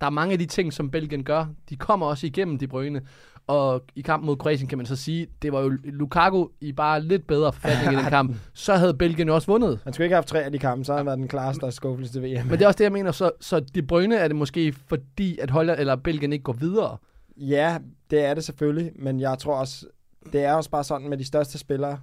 [0.00, 1.46] Der er mange af de ting, som Belgien gør.
[1.68, 3.02] De kommer også igennem De Bruyne.
[3.46, 7.00] Og i kampen mod Kroatien kan man så sige, det var jo Lukaku i bare
[7.00, 8.36] lidt bedre forfatning i den kamp.
[8.54, 9.80] Så havde Belgien jo også vundet.
[9.84, 11.72] Han skulle ikke have haft tre af de kampe, så har han været den klareste
[11.72, 12.46] skuffelse til VM.
[12.46, 13.12] Men det er også det, jeg mener.
[13.12, 16.96] Så, så De Bruyne er det måske fordi, at Holland eller Belgien ikke går videre.
[17.36, 17.78] Ja,
[18.10, 19.86] det er det selvfølgelig, men jeg tror også,
[20.32, 21.98] det er også bare sådan med de største spillere,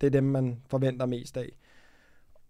[0.00, 1.48] det er dem, man forventer mest af.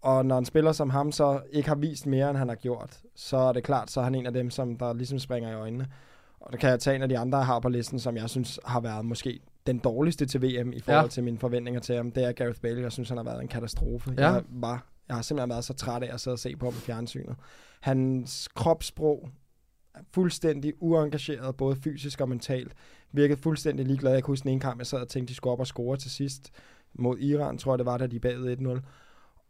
[0.01, 2.97] Og når en spiller som ham så ikke har vist mere, end han har gjort,
[3.15, 5.53] så er det klart, så er han en af dem, som der ligesom springer i
[5.53, 5.87] øjnene.
[6.41, 8.29] Og det kan jeg tage en af de andre, jeg har på listen, som jeg
[8.29, 11.09] synes har været måske den dårligste til VM i forhold Ja.
[11.09, 12.11] til mine forventninger til ham.
[12.11, 12.81] Det er Gareth Bale.
[12.81, 14.13] Jeg synes, han har været en katastrofe.
[14.17, 14.29] Ja.
[14.31, 16.73] Jeg, var, jeg har simpelthen været så træt af at sidde og se på ham
[16.73, 17.35] i fjernsynet.
[17.81, 19.29] Hans kropssprog
[19.95, 22.73] er fuldstændig uengageret, både fysisk og mentalt.
[23.11, 24.11] Virkede fuldstændig ligeglad.
[24.13, 25.97] Jeg kan huske den ene kamp, jeg sad og tænkte, de skulle op og score
[25.97, 26.51] til sidst
[26.93, 28.79] mod Iran, tror jeg det var, da de bagede 1-0.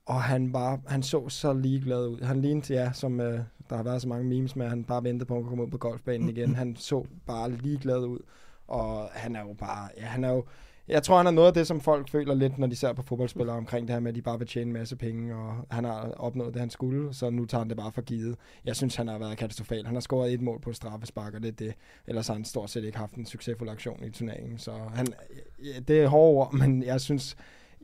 [0.06, 2.22] Og han, var, han så så ligeglad ud.
[2.22, 5.04] Han lignede, ja, som øh, der har været så mange memes med, at han bare
[5.04, 6.56] ventede på at komme ud på golfbanen igen.
[6.56, 8.20] Han så bare ligeglad ud.
[8.68, 10.44] Og han er jo bare, ja, han er jo,
[10.88, 13.02] jeg tror, han er noget af det, som folk føler lidt, når de ser på
[13.02, 15.84] fodboldspillere omkring det her med, at de bare vil tjene en masse penge, og han
[15.84, 18.36] har opnået det, han skulle, så nu tager han det bare for givet.
[18.66, 19.86] Jeg synes, han har været katastrofal.
[19.86, 21.74] Han har scoret et mål på straffespark, og det er det.
[22.08, 24.58] Ellers har han stort set ikke haft en succesfuld aktion i turneringen.
[24.58, 25.08] Så han,
[25.64, 27.36] ja, det er hårde ord, men jeg synes,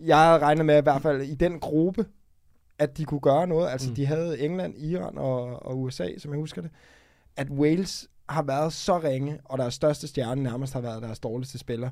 [0.06, 2.06] jeg regnet med, at i hvert fald i den gruppe,
[2.80, 3.70] at de kunne gøre noget.
[3.70, 3.96] Altså, Mm.
[3.96, 6.72] de havde England, Iran og, og USA, som jeg husker det.
[7.38, 11.58] At Wales har været så ringe, og deres største stjerne nærmest har været deres dårligste
[11.58, 11.90] spiller,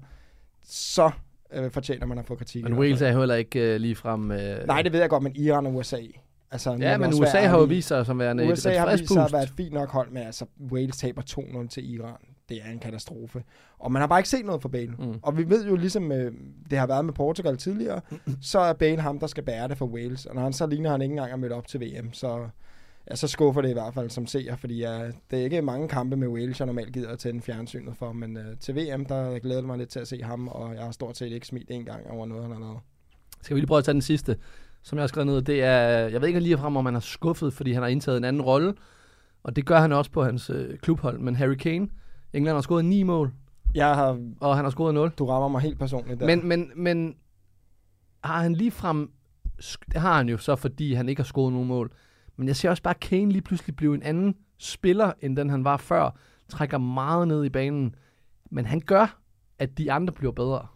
[0.63, 1.11] så
[1.53, 2.63] øh, fortjener man at få kritik.
[2.63, 4.31] Men Wales er heller ikke øh, ligefrem...
[4.31, 5.99] Øh, Nej, det ved jeg godt, men Iran og USA.
[6.51, 9.13] Altså, Ja, men USA har jo vist sig som værende USA et, et har vist
[9.13, 12.17] sig at være et fint nok hold, men altså Wales taber 2-0 til Iran.
[12.49, 13.43] Det er en katastrofe.
[13.79, 14.95] Og man har bare ikke set noget fra Bale.
[14.99, 15.19] Mm.
[15.21, 16.33] Og vi ved jo ligesom, øh,
[16.69, 18.01] det har været med Portugal tidligere,
[18.41, 20.25] så er Bale ham, der skal bære det for Wales.
[20.25, 22.47] Og når han så ligner, han ikke engang er mødt op til VM, så,
[23.09, 25.87] ja, så skuffer det i hvert fald som seer, fordi ja, det er ikke mange
[25.87, 29.39] kampe med Wales, jeg normalt gider at tænde fjernsynet for, men øh, til VM, der
[29.39, 31.71] glæder jeg mig lidt til at se ham, og jeg har stort set ikke smidt
[31.71, 32.77] en gang over noget, han har lavet.
[33.41, 34.37] Skal vi lige prøve at tage den sidste,
[34.83, 35.41] som jeg har skrevet ned.
[35.41, 38.17] Det er, jeg ved ikke lige frem, om han er skuffet, fordi han har indtaget
[38.17, 38.73] en anden rolle.
[39.43, 41.19] Og det gør han også på hans øh, klubhold.
[41.19, 41.87] Men Harry Kane,
[42.33, 43.33] England har scoret 9 mål,
[43.75, 45.09] Jeg har, og han har scoret 0.
[45.09, 46.25] du rammer mig helt personligt der.
[46.25, 47.15] Men, men, men
[48.23, 49.11] har han lige frem...
[49.91, 51.91] Det har han jo så, fordi han ikke har scoret nogen mål.
[52.37, 55.63] Men jeg ser også bare Kane lige pludselig blive en anden spiller, end den han
[55.63, 56.17] var før.
[56.49, 57.95] Trækker meget ned i banen.
[58.51, 59.19] Men han gør,
[59.59, 60.67] at de andre bliver bedre.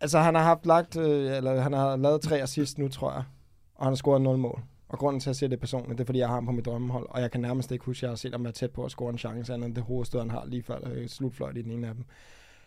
[0.00, 3.22] Altså, han har haft lagt, øh, eller han har lavet tre assist nu, tror jeg.
[3.74, 4.62] Og han har scoret 0 mål.
[4.90, 6.52] Og grunden til, at jeg siger det personligt, det er, fordi jeg har ham på
[6.52, 7.06] mit drømmehold.
[7.10, 8.90] Og jeg kan nærmest ikke huske, at jeg har set ham være tæt på at
[8.90, 11.70] score en chance, andet end det hovedstød, han har lige før øh, slutfløjt i den
[11.70, 12.04] ene af dem.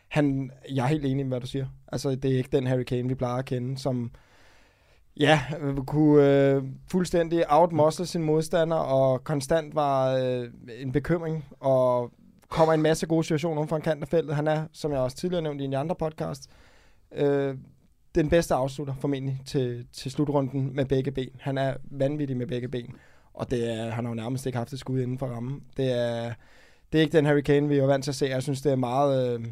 [0.07, 1.65] Han, jeg er helt enig med, hvad du siger.
[1.91, 4.11] Altså, det er ikke den Harry Kane, vi plejer at kende, som
[5.19, 5.41] ja,
[5.87, 10.47] kunne øh, fuldstændig outmuscle sin modstander, og konstant var øh,
[10.79, 12.11] en bekymring, og
[12.49, 14.35] kommer en masse gode situationer om for en kant af feltet.
[14.35, 16.49] Han er, som jeg også tidligere nævnte i en andre podcast,
[17.15, 17.55] øh,
[18.15, 21.29] den bedste afslutter formentlig til, til slutrunden med begge ben.
[21.39, 22.95] Han er vanvittig med begge ben,
[23.33, 25.63] og det er, han har jo nærmest ikke haft et skud inden for rammen.
[25.77, 26.33] Det er,
[26.91, 28.25] det er ikke den Harry Kane, vi er vant til at se.
[28.25, 29.39] Jeg synes, det er meget...
[29.39, 29.45] Øh,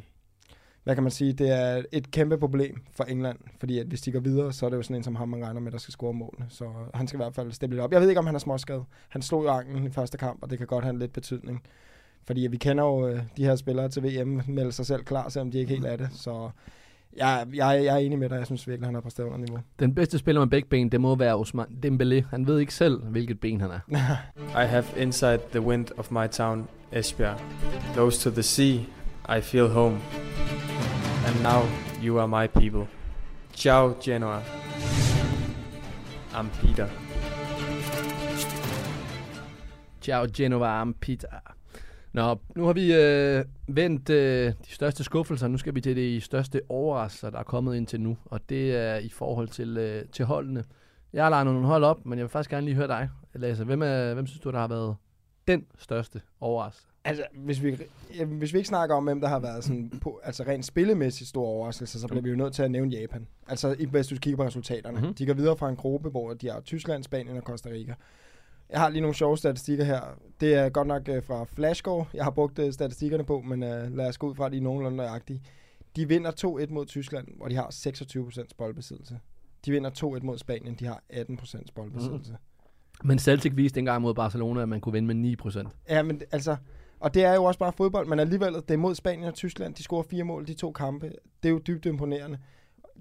[0.84, 4.12] hvad kan man sige, det er et kæmpe problem for England, fordi at hvis de
[4.12, 5.92] går videre, så er det jo sådan en som ham, man regner med, der skal
[5.92, 6.46] score målene.
[6.50, 7.92] Så han skal i hvert fald steppe lidt op.
[7.92, 8.84] Jeg ved ikke, om han er småskadet.
[9.10, 11.64] Han slog jo anklen i første kamp, og det kan godt have en lidt betydning.
[12.24, 15.52] Fordi vi kender jo øh, de her spillere til VM, melder sig selv klar, selvom
[15.52, 16.10] de ikke helt er det.
[16.14, 16.50] Så
[17.18, 18.36] jeg, jeg, jeg er enig med dig.
[18.36, 19.60] Jeg synes virkelig, han har præsteret under niveau.
[19.80, 22.30] Den bedste spiller med begge ben, det må være Osman Dembélé.
[22.30, 23.80] Han ved ikke selv, hvilket ben han er.
[24.64, 27.40] I have inside the wind of my town, Esbjerg.
[27.94, 28.80] Close to the sea,
[29.38, 29.98] I feel home.
[31.28, 31.62] And now
[32.04, 32.88] you are my people.
[33.54, 34.42] Ciao, Genoa.
[36.34, 36.88] I'm Peter.
[40.02, 41.42] Ciao Genova Ampita.
[42.14, 45.48] Nå, nu har vi øh, vendt øh, de største skuffelser.
[45.48, 48.18] Nu skal vi til de største overraskelser, der er kommet ind til nu.
[48.26, 50.64] Og det er i forhold til, øh, til holdene.
[51.14, 53.64] Jeg har lagt nogle hold op, men jeg vil faktisk gerne lige høre dig, Lasse.
[53.64, 54.96] Hvem, er, hvem synes du, der har været
[55.48, 56.88] den største overraskelse?
[57.04, 57.78] Altså, hvis vi,
[58.18, 61.30] ja, hvis vi ikke snakker om, hvem der har været sådan på, altså rent spillemæssigt
[61.30, 63.28] store overraskelser, så bliver vi jo nødt til at nævne Japan.
[63.48, 64.94] Altså, hvis du kigger på resultaterne.
[64.94, 65.02] Mhm.
[65.02, 65.16] Mm-hmm.
[65.16, 67.94] De går videre fra en gruppe, hvor de har Tyskland, Spanien og Costa Rica.
[68.72, 70.02] Jeg har lige nogle sjove statistikker her.
[70.42, 73.98] Det er godt nok øh, fra Flashscore, jeg har brugt øh, statistikkerne på, men øh,
[73.98, 75.42] lad os gå ud fra, at de er nogenlunde nøjagtige.
[75.96, 79.20] De vinder 2-1 mod Tyskland, hvor de har 26% boldbesiddelse.
[79.66, 82.38] De vinder 2-1 mod Spanien, de har 18% boldbesiddelse.
[83.04, 85.68] Men Celtic viste engang mod Barcelona, at man kunne vinde med 9%.
[85.90, 86.56] Ja, men altså,
[87.00, 89.76] og det er jo også bare fodbold, men alligevel, det er mod Spanien og Tyskland.
[89.76, 91.06] De scorer fire mål de to kampe.
[91.44, 92.38] Det er jo dybt imponerende.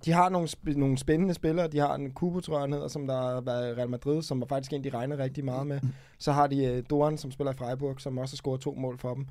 [0.04, 1.68] De har nogle, sp- nogle spændende spillere.
[1.68, 4.40] De har en Kubo, tror jeg, hedder, som der har været i Real Madrid, som
[4.40, 5.80] var faktisk en, de regner rigtig meget med.
[6.18, 8.98] Så har de uh, Doran, som spiller i Freiburg, som også har scoret to mål
[8.98, 9.26] for dem.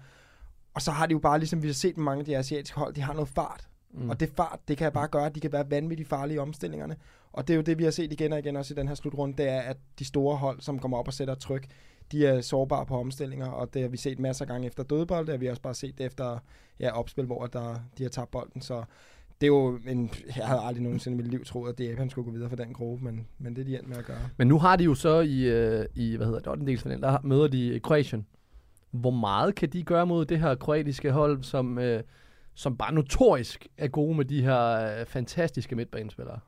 [0.73, 2.79] Og så har de jo bare, ligesom vi har set med mange af de asiatiske
[2.79, 3.67] hold, de har noget fart.
[3.91, 4.09] Mm.
[4.09, 6.95] Og det fart, det kan bare gøre, at de kan være vanvittigt farlige i omstillingerne.
[7.33, 8.95] Og det er jo det, vi har set igen og igen også i den her
[8.95, 11.67] slutrunde, det er, at de store hold, som kommer op og sætter tryk,
[12.11, 15.25] de er sårbare på omstillinger, og det har vi set masser af gange efter dødbold,
[15.25, 16.39] det har vi også bare set efter
[16.79, 18.83] ja, opspil, hvor der, de har tabt bolden, så
[19.41, 22.25] det er jo en, jeg havde aldrig nogensinde i mit liv troet, at Japan skulle
[22.25, 24.29] gå videre for den gruppe, men, men det er de endt med at gøre.
[24.37, 26.65] Men nu har de jo så i, øh, i hvad hedder det, 8.
[26.65, 28.25] delsfinalen, der møder de Kroatien.
[28.91, 32.03] Hvor meget kan de gøre mod det her kroatiske hold, som, øh,
[32.55, 36.39] som bare notorisk er gode med de her øh, fantastiske midtbanespillere?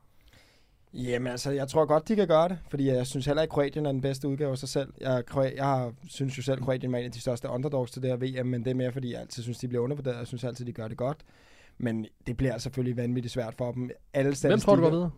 [0.94, 3.86] Jamen altså, jeg tror godt, de kan gøre det, fordi jeg synes heller ikke, Kroatien
[3.86, 4.92] er den bedste udgave af sig selv.
[5.00, 8.10] Jeg, jeg synes jo selv, at Kroatien er en af de største underdogs til det
[8.10, 10.18] her VM, men det er mere, fordi jeg altid synes, de bliver undervurderet.
[10.18, 11.18] Jeg synes altid, de gør det godt.
[11.78, 13.90] Men det bliver selvfølgelig vanvittigt svært for dem.
[14.14, 15.10] Alle Hvem tror du går videre?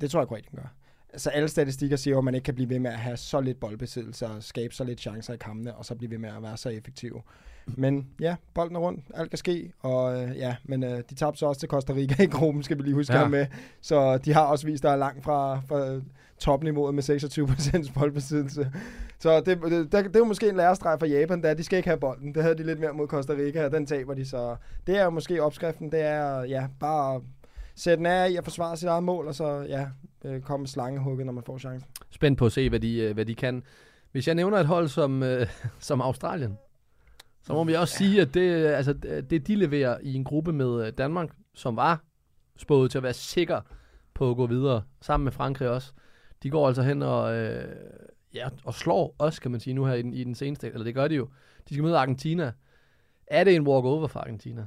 [0.00, 0.74] Det tror jeg, Kroatien gør.
[1.12, 3.60] Altså alle statistikker siger at man ikke kan blive ved med at have så lidt
[3.60, 6.56] boldbesiddelse og skabe så lidt chancer i kampene, og så blive ved med at være
[6.56, 7.22] så effektiv.
[7.66, 11.38] Men ja, bolden er rundt, alt kan ske, og øh, ja, men øh, de tabte
[11.38, 13.28] så også til Costa Rica i gruppen, skal vi lige huske Ja.
[13.28, 13.46] med.
[13.80, 16.00] Så de har også vist, der er langt fra, fra
[16.38, 17.02] topniveauet med
[17.88, 18.72] 26% boldbesiddelse.
[19.18, 21.88] Så det, det, det, det er måske en lærestreg for Japan, der de skal ikke
[21.88, 22.34] have bolden.
[22.34, 25.04] Det havde de lidt mere mod Costa Rica, og den taber de, så det er
[25.04, 27.20] jo måske opskriften, det er ja, bare
[27.74, 29.86] sætte den af i at forsvare sit eget mål, og så ja,
[30.24, 31.88] øh, komme slangehugget, når man får chancen.
[32.10, 33.62] Spændt på at se, hvad de, øh, hvad de kan.
[34.12, 35.46] Hvis jeg nævner et hold som, øh,
[35.78, 36.58] som Australien,
[37.42, 40.24] så må vi også sige, at det, øh, altså, øh, det de leverer i en
[40.24, 42.04] gruppe med øh, Danmark, som var
[42.56, 43.60] spået til at være sikker
[44.14, 45.92] på at gå videre, sammen med Frankrig også.
[46.42, 47.76] De går altså hen og, øh,
[48.34, 50.84] ja, og slår os, kan man sige, nu her i den, i den seneste, eller
[50.84, 51.28] det gør de jo.
[51.68, 52.52] De skal møde Argentina.
[53.26, 54.66] Er det en walk-over for Argentina?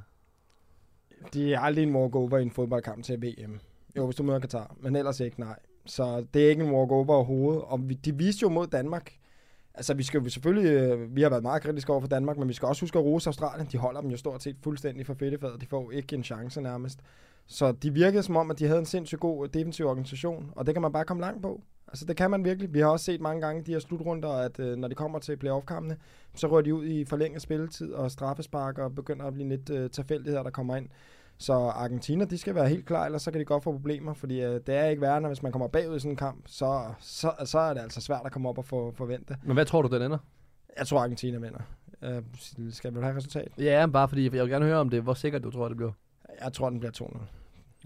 [1.33, 3.59] De er aldrig en walk-over i en fodboldkamp til VM.
[3.97, 5.59] Jo, hvis du møder Katar, men ellers ikke, nej.
[5.86, 7.62] Så det er ikke en walk-over overhovedet.
[7.62, 9.13] Og vi, de viste jo mod Danmark.
[9.75, 10.71] Altså, vi skal jo selvfølgelig...
[10.71, 13.05] Øh, vi har været meget kritiske over for Danmark, men vi skal også huske at
[13.05, 13.67] rose Australien.
[13.71, 15.62] De holder dem jo stort set fuldstændig for fedtefadet.
[15.62, 16.99] De får ikke en chance nærmest.
[17.47, 20.65] Så de virkede som om, at de havde en sindssygt god øh, defensiv organisation, og
[20.65, 21.62] det kan man bare komme langt på.
[21.88, 22.73] Altså, det kan man virkelig.
[22.73, 25.38] Vi har også set mange gange de her slutrunder, at øh, når de kommer til
[25.38, 25.97] playoff-kampene,
[26.36, 29.89] så rører de ud i forlænget spilletid og straffespark og begynder at blive lidt øh,
[29.89, 30.89] tilfældigheder, der kommer ind.
[31.38, 34.41] Så Argentina, de skal være helt klar, ellers så kan de godt få problemer, fordi
[34.41, 36.84] øh, det er ikke værre, når hvis man kommer bagud i sådan en kamp, så,
[37.00, 39.38] så, så er det altså svært at komme op og få forvente.
[39.43, 40.17] Men hvad tror du, den ender?
[40.78, 41.60] Jeg tror, Argentina vinder.
[42.02, 42.22] Øh,
[42.72, 43.52] skal vi have resultat?
[43.58, 45.02] Ja, bare fordi jeg vil gerne høre om det.
[45.02, 45.91] Hvor sikkert du tror, det bliver.
[46.43, 47.17] Jeg tror, den bliver 2-0.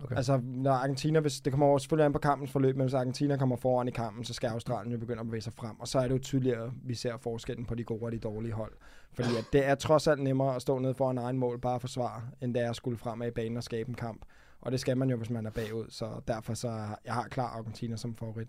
[0.03, 0.15] Okay.
[0.15, 3.37] Altså, når Argentina, hvis, det kommer over selvfølgelig an på kampens forløb, men hvis Argentina
[3.37, 5.79] kommer foran i kampen, så skal Australien jo begynde at bevæge sig frem.
[5.79, 8.17] Og så er det jo tydeligere, at vi ser forskellen på de gode og de
[8.17, 8.71] dårlige hold.
[9.13, 11.81] Fordi at det er trods alt nemmere at stå nede foran egen mål, bare at
[11.81, 14.25] forsvare, end det er at skulle fremad i banen og skabe en kamp.
[14.61, 15.85] Og det skal man jo, hvis man er bagud.
[15.89, 16.67] Så derfor så
[17.05, 18.47] jeg har klar Argentina som favorit.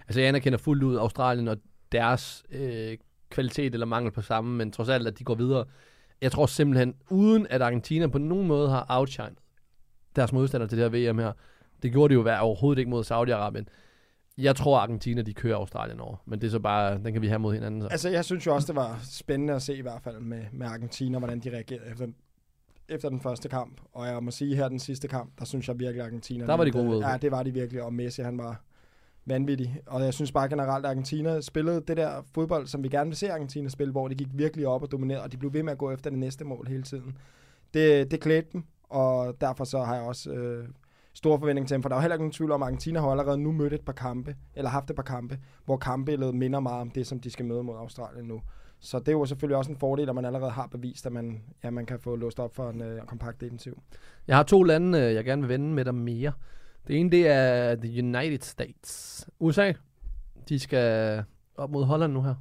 [0.00, 1.56] Altså, jeg anerkender fuldt ud Australien og
[1.92, 2.96] deres øh,
[3.30, 5.64] kvalitet eller mangel på samme, men trods alt, at de går videre.
[6.20, 9.36] Jeg tror simpelthen, uden at Argentina på nogen måde har outshined
[10.16, 11.32] deres modstander til det her VM her,
[11.82, 13.64] det gjorde de jo være overhovedet ikke mod Saudi-Arabien.
[14.38, 16.16] Jeg tror, Argentina, de kører Australien over.
[16.26, 17.80] Men det er så bare, den kan vi have mod hinanden.
[17.80, 17.88] Så.
[17.88, 20.66] Altså, jeg synes jo også, det var spændende at se i hvert fald med, med
[20.66, 22.06] Argentina, hvordan de reagerede efter,
[22.88, 23.80] efter den første kamp.
[23.92, 26.46] Og jeg må sige, her den sidste kamp, der synes jeg virkelig, Argentina...
[26.46, 27.02] Der var de gode ud.
[27.02, 28.62] Ja, det var de virkelig, og Messi, han var
[29.24, 29.80] vanvittig.
[29.86, 33.16] Og jeg synes bare generelt, at Argentina spillede det der fodbold, som vi gerne vil
[33.16, 35.72] se Argentina spille, hvor de gik virkelig op og dominerede, og de blev ved med
[35.72, 37.16] at gå efter det næste mål hele tiden.
[37.74, 40.68] Det, det klædte dem, og derfor så har jeg også øh,
[41.14, 43.00] store forventninger til ham, for der er jo heller ikke nogen tvivl om, at Argentina
[43.00, 46.60] har allerede nu mødt et par kampe, eller haft et par kampe, hvor kampbilledet minder
[46.60, 48.42] meget om det, som de skal møde mod Australien nu.
[48.80, 51.42] Så det er jo selvfølgelig også en fordel, at man allerede har bevist, at man,
[51.64, 53.82] ja, man kan få låst op for en øh, kompakt defensiv.
[54.28, 56.32] Jeg har to lande, øh, jeg gerne vil vende med dig mere.
[56.86, 59.28] Det ene, det er The United States.
[59.40, 59.72] USA,
[60.48, 61.24] de skal
[61.56, 62.34] op mod Holland nu her.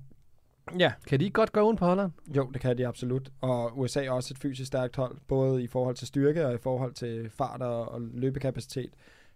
[0.80, 2.12] Ja, Kan de ikke godt gøre ondt på Holland?
[2.36, 3.30] jo, det kan de absolut.
[3.42, 6.58] Og USA er også et fysisk stærkt hold, både i forhold til styrke og i
[6.58, 8.90] forhold til fart og, og løbekapacitet.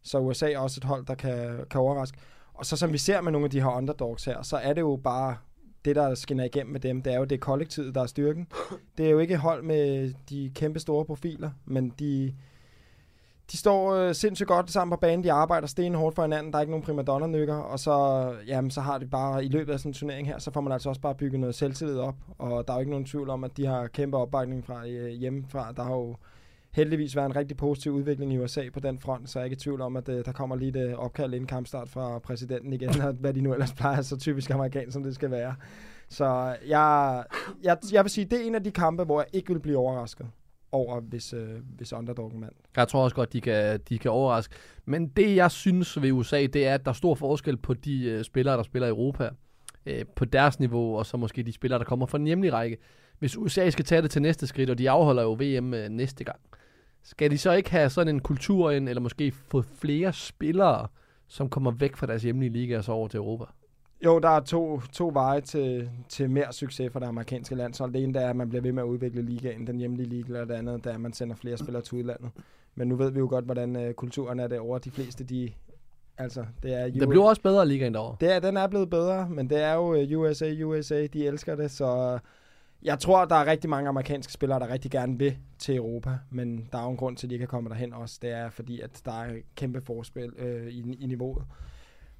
[0.04, 2.18] Så USA er også et hold, der kan, kan overraske.
[2.54, 4.82] Og så som vi ser med nogle af de her underdogs her, så er det
[4.82, 5.38] jo bare
[5.86, 8.48] det, der skinner igennem med dem, det er jo det kollektivet, der er styrken.
[8.98, 12.34] Det er jo ikke hold med de kæmpe store profiler, men de,
[13.52, 16.62] de står øh, sindssygt godt sammen på banen, de arbejder stenhårdt for hinanden, der er
[16.62, 19.94] ikke nogen primadonna-nykker, og så, jamen, så har de bare i løbet af sådan en
[19.94, 22.78] turnering her, så får man altså også bare bygget noget selvtillid op, og der er
[22.78, 25.72] jo ikke nogen tvivl om, at de har kæmpe opbakning fra øh, hjemmefra.
[25.72, 26.16] Der har jo
[26.72, 29.56] heldigvis været en rigtig positiv udvikling i USA på den front, så jeg er ikke
[29.56, 32.74] i tvivl om, at øh, der kommer lige et øh, opkald inden kampstart fra præsidenten
[32.74, 35.56] igen, og hvad de nu ellers plejer, så typisk amerikansk, som det skal være.
[36.10, 37.24] Så jeg,
[37.64, 39.78] jeg, jeg vil sige, det er en af de kampe, hvor jeg ikke vil blive
[39.78, 40.28] overrasket
[40.76, 42.52] over, hvis, øh, hvis underdoggen mand.
[42.76, 44.56] Jeg tror også godt, de kan, de kan overraske.
[44.86, 48.06] Men det, jeg synes ved USA, det er, at der er stor forskel på de
[48.06, 49.30] øh, spillere, der spiller i Europa.
[49.86, 52.78] Øh, på deres niveau, og så måske de spillere, der kommer fra den hjemlige række.
[53.20, 56.24] Hvis USA skal tage det til næste skridt, og de afholder jo VM øh, næste
[56.24, 56.40] gang,
[57.04, 60.88] skal de så ikke have sådan en kultur ind, eller måske få flere spillere,
[61.28, 63.46] som kommer væk fra deres hjemlige liga og så over til Europa?
[64.04, 67.94] Jo, der er to, to veje til, til mere succes for det amerikanske landshold.
[67.94, 70.42] Det ene det er, at man bliver ved med at udvikle ligaen, den hjemlige liga,
[70.42, 72.32] og det andet det er, at man sender flere spillere til udlandet.
[72.76, 74.80] Men nu ved vi jo godt, hvordan øh, kulturen er derovre.
[74.80, 75.52] De fleste, de...
[76.18, 76.90] Altså, det er...
[76.90, 78.18] Der bliver også bedre ligaen derovre.
[78.20, 81.56] Det er, den er blevet bedre, men det er jo øh, USA, USA, de elsker
[81.56, 82.20] det, så
[82.84, 86.70] jeg tror, der er rigtig mange amerikanske spillere, der rigtig gerne vil til Europa, men
[86.72, 88.20] der er jo en grund til, at de ikke kan komme derhen også.
[88.22, 91.44] Det er fordi, at der er kæmpe forspil øh, i, i niveauet.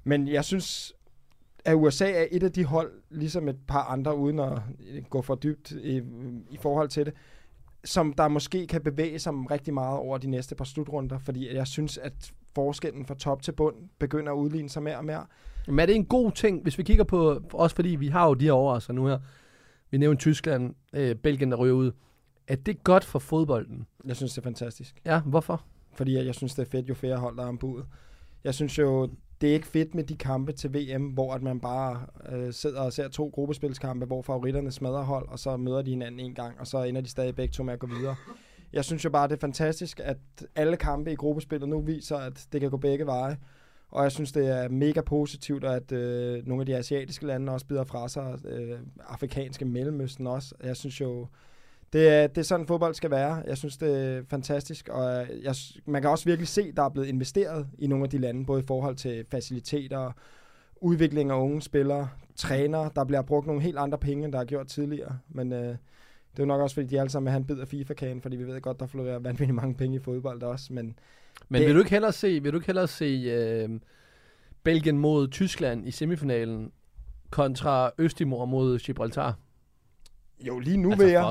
[0.04, 0.95] Men jeg synes,
[1.66, 4.58] at USA er et af de hold, ligesom et par andre, uden at
[5.10, 6.02] gå for dybt i,
[6.50, 7.14] i forhold til det,
[7.84, 11.66] som der måske kan bevæge sig rigtig meget over de næste par slutrunder, fordi jeg
[11.66, 15.26] synes, at forskellen fra top til bund begynder at udligne sig mere og mere.
[15.66, 18.34] Men er det en god ting, hvis vi kigger på, også fordi vi har jo
[18.34, 19.18] de her overraskelser nu her,
[19.90, 21.92] vi nævnte Tyskland, øh, Belgien, der ryger ud.
[22.48, 23.86] Er det godt for fodbolden?
[24.04, 25.00] Jeg synes, det er fantastisk.
[25.04, 25.64] Ja, hvorfor?
[25.94, 27.82] Fordi jeg, jeg synes, det er fedt, jo flere hold, der er ombud.
[28.44, 31.60] Jeg synes jo, det er ikke fedt med de kampe til VM, hvor at man
[31.60, 35.90] bare øh, sidder og ser to gruppespilskampe, hvor favoritterne smadrer hold, og så møder de
[35.90, 38.16] hinanden en gang, og så ender de stadig begge to med at gå videre.
[38.72, 40.16] Jeg synes jo bare, det er fantastisk, at
[40.56, 43.36] alle kampe i gruppespillet nu viser, at det kan gå begge veje.
[43.90, 47.66] Og jeg synes, det er mega positivt, at øh, nogle af de asiatiske lande også
[47.66, 48.38] bider fra sig.
[48.44, 50.54] Øh, afrikanske Mellemøsten også.
[50.64, 51.26] Jeg synes jo,
[51.92, 53.42] det er, det er sådan, fodbold skal være.
[53.46, 55.54] Jeg synes, det er fantastisk, og jeg,
[55.86, 58.46] man kan også virkelig se, at der er blevet investeret i nogle af de lande,
[58.46, 60.12] både i forhold til faciliteter,
[60.80, 62.88] udvikling af unge spillere, træner.
[62.88, 65.18] Der bliver brugt nogle helt andre penge, end der er gjort tidligere.
[65.28, 67.58] Men øh, Det er jo nok også, fordi de alle sammen vil have en bid
[67.58, 70.98] af FIFA-kagen, fordi vi ved godt, der florerer vanvittigt mange penge i fodbold også, men
[71.48, 73.68] Men Det- vil du ikke hellere se, vil du ikke hellere se øh,
[74.62, 76.72] Belgien mod Tyskland i semifinalen
[77.30, 79.34] kontra Østimor mod Gibraltar?
[80.40, 81.22] Jo, lige nu altså vil jeg...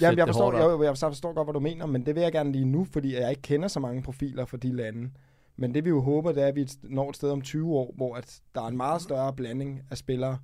[0.00, 2.32] Jamen, jeg forstår, jeg, jeg, jeg forstår godt, hvad du mener, men det vil jeg
[2.32, 5.10] gerne lige nu, fordi jeg ikke kender så mange profiler for de lande.
[5.56, 7.92] Men det vi jo håber, det er, at vi når et sted om 20 år,
[7.96, 10.38] hvor at der er en meget større blanding af spillere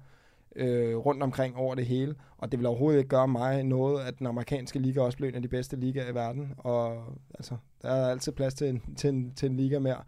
[0.56, 2.14] øh, rundt omkring over det hele.
[2.38, 5.34] Og det vil overhovedet ikke gøre mig noget, at den amerikanske liga også bliver en
[5.36, 6.52] af de bedste ligaer i verden.
[6.58, 7.02] Og
[7.34, 10.02] altså, der er altid plads til en, til en, til en liga mere.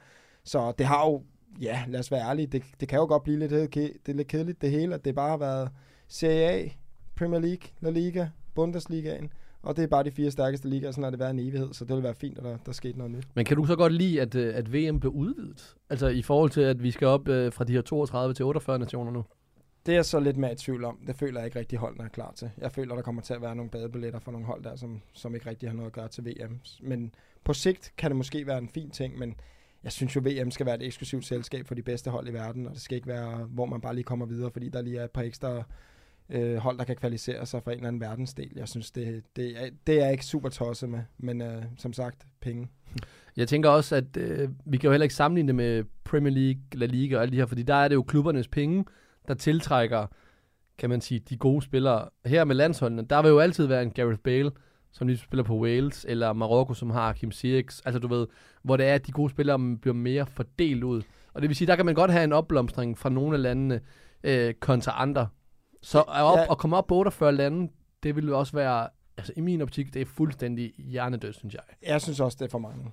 [0.44, 1.22] Så det har jo,
[1.60, 4.12] ja, lad os være ærlige, det, det kan jo godt blive lidt, ke- det er
[4.14, 5.70] lidt kedeligt det hele, at det bare har været
[6.08, 6.68] Serie A,
[7.22, 9.32] Premier League, La Liga, Bundesligaen,
[9.62, 11.84] og det er bare de fire stærkeste ligaer, sådan har det været en evighed, så
[11.84, 13.28] det vil være fint, at der, der skete noget nyt.
[13.34, 15.74] Men kan du så godt lide, at, øh, at VM blev udvidet?
[15.90, 18.78] Altså i forhold til, at vi skal op øh, fra de her 32 til 48
[18.78, 19.24] nationer nu?
[19.86, 20.98] Det er så lidt mere i tvivl om.
[21.06, 22.50] Det føler jeg ikke rigtig holdene er klar til.
[22.58, 25.34] Jeg føler, der kommer til at være nogle badebilletter for nogle hold der, som, som
[25.34, 26.60] ikke rigtig har noget at gøre til VM.
[26.80, 29.34] Men på sigt kan det måske være en fin ting, men
[29.84, 32.66] jeg synes jo, VM skal være et eksklusivt selskab for de bedste hold i verden,
[32.66, 35.04] og det skal ikke være, hvor man bare lige kommer videre, fordi der lige er
[35.04, 35.62] et par ekstra
[36.32, 38.52] øh, hold, der kan kvalificere sig for en eller anden verdensdel.
[38.56, 41.92] Jeg synes, det, det, er, det er jeg ikke super tosset med, men øh, som
[41.92, 42.68] sagt, penge.
[43.36, 46.62] Jeg tænker også, at øh, vi kan jo heller ikke sammenligne det med Premier League,
[46.72, 48.84] La Liga og alle de her, fordi der er det jo klubbernes penge,
[49.28, 50.06] der tiltrækker,
[50.78, 52.08] kan man sige, de gode spillere.
[52.26, 54.50] Her med landsholdene, der vil jo altid være en Gareth Bale,
[54.92, 57.82] som lige spiller på Wales, eller Marokko, som har Kim Ziyech.
[57.84, 58.26] Altså du ved,
[58.62, 61.02] hvor det er, at de gode spillere bliver mere fordelt ud.
[61.32, 63.80] Og det vil sige, der kan man godt have en opblomstring fra nogle af landene
[64.24, 65.28] øh, kontra andre.
[65.82, 66.46] Så at, op, Ja.
[66.50, 69.94] at komme op på 48 lande, det vil jo også være, altså i min optik,
[69.94, 71.62] det er fuldstændig hjernedød, synes jeg.
[71.86, 72.90] Jeg synes også, det er for mange.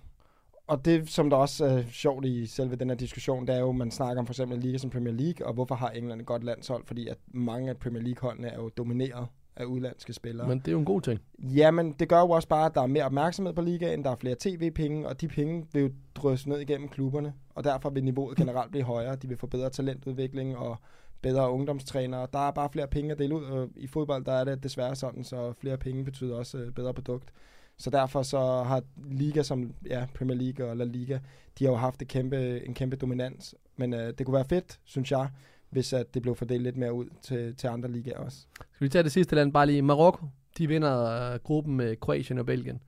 [0.67, 3.71] Og det, som der også er sjovt i selve den her diskussion, det er jo,
[3.71, 6.27] man snakker om for eksempel en liga som Premier League, og hvorfor har England et
[6.27, 6.83] godt landshold?
[6.85, 10.47] Fordi at mange af Premier League-holdene er jo domineret af udlandske spillere.
[10.47, 11.19] Men det er jo en god ting.
[11.39, 14.15] Jamen, det gør jo også bare, at der er mere opmærksomhed på ligaen, der er
[14.15, 18.37] flere tv-penge, og de penge vil jo drysse ned igennem klubberne, og derfor vil niveauet
[18.41, 19.15] generelt blive højere.
[19.15, 20.77] De vil få bedre talentudvikling og
[21.21, 22.27] bedre ungdomstrænere.
[22.33, 24.95] Der er bare flere penge at dele ud, og i fodbold der er det desværre
[24.95, 27.29] sådan, så flere penge betyder også øh, bedre produkt.
[27.77, 31.19] Så derfor så har liga som ja, Premier League og La Liga,
[31.59, 33.55] de har jo haft et kæmpe, en kæmpe dominans.
[33.77, 35.29] Men øh, det kunne være fedt, synes jeg,
[35.69, 38.37] hvis at det blev fordelt lidt mere ud til, til andre ligaer også.
[38.73, 40.25] Skal vi tage det sidste land, bare lige Marokko.
[40.57, 42.81] De vinder øh, gruppen med Kroatien og Belgien.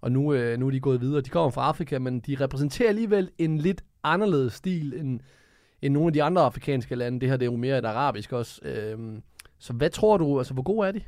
[0.00, 1.20] Og nu, øh, nu er de gået videre.
[1.20, 5.20] De kommer fra Afrika, men de repræsenterer alligevel en lidt anderledes stil end,
[5.82, 7.20] end nogle af de andre afrikanske lande.
[7.20, 8.60] Det her det er jo mere et arabisk også.
[8.64, 9.22] Øhm,
[9.58, 11.00] så hvad tror du, altså hvor gode er de?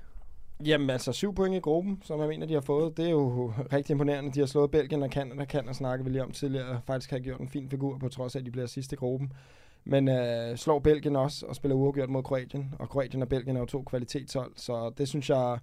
[0.65, 2.97] Jamen altså syv point i gruppen, som jeg mener, de har fået.
[2.97, 4.33] Det er jo rigtig imponerende.
[4.33, 5.45] De har slået Belgien og Canada.
[5.45, 6.81] Canada snakke vi lige om tidligere.
[6.87, 9.33] Faktisk har gjort en fin figur, på trods af, at de bliver sidste i gruppen.
[9.85, 12.75] Men øh, slår Belgien også og spiller uafgjort mod Kroatien.
[12.79, 14.53] Og Kroatien og Belgien er jo to kvalitetshold.
[14.57, 15.59] Så det synes jeg...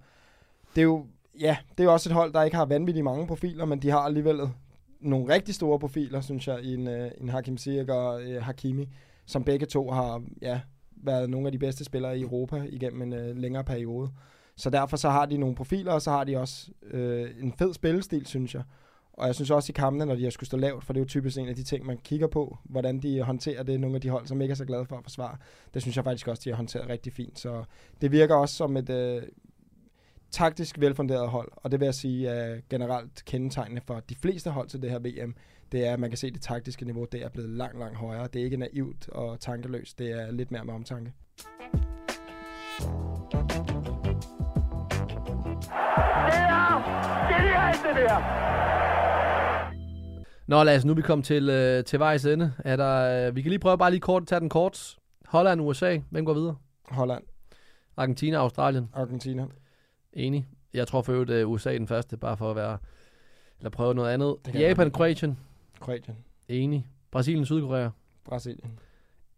[0.74, 1.06] Det er jo,
[1.40, 3.90] ja, det er jo også et hold, der ikke har vanvittigt mange profiler, men de
[3.90, 4.40] har alligevel
[5.00, 8.88] nogle rigtig store profiler, synes jeg, i en, øh, en Hakim Ziyech og øh, Hakimi,
[9.26, 10.60] som begge to har ja,
[10.92, 14.10] været nogle af de bedste spillere i Europa igennem en øh, længere periode.
[14.56, 17.74] Så derfor så har de nogle profiler, og så har de også øh, en fed
[17.74, 18.62] spillestil, synes jeg.
[19.12, 21.04] Og jeg synes også i kampene, når de har skulle stå lavt, for det er
[21.04, 24.00] jo typisk en af de ting, man kigger på, hvordan de håndterer det, nogle af
[24.00, 25.36] de hold, som ikke er så glade for at forsvare.
[25.74, 27.38] Det synes jeg faktisk også, de har håndteret rigtig fint.
[27.38, 27.64] Så
[28.00, 29.22] det virker også som et øh,
[30.30, 34.68] taktisk velfunderet hold, og det vil jeg sige er generelt kendetegnende for de fleste hold
[34.68, 35.34] til det her VM.
[35.72, 37.96] Det er, at man kan se, at det taktiske niveau, det er blevet langt, langt
[37.98, 38.28] højere.
[38.32, 41.12] Det er ikke naivt og tankeløst, det er lidt mere med omtanke.
[50.46, 52.52] Nå Lasse, nu er vi kommet til, øh, til vejs ende.
[52.58, 54.96] Er der, øh, vi kan lige prøve bare lige kort tage den kort.
[55.26, 55.98] Holland, USA.
[56.10, 56.56] Hvem går videre?
[56.88, 57.22] Holland,
[57.96, 58.88] Argentina, Australien.
[58.94, 59.46] Argentina.
[60.12, 60.48] Enig.
[60.74, 62.78] Jeg tror for øvrigt, uh, USA er den første, bare for at være...
[63.58, 64.36] Eller prøve noget andet.
[64.54, 64.90] Japan.
[64.90, 65.38] Kroatien.
[65.80, 66.16] Kroatien,
[66.48, 66.86] Enig.
[67.10, 67.88] Brasilien, Sydkorea.
[68.24, 68.78] Brasilien,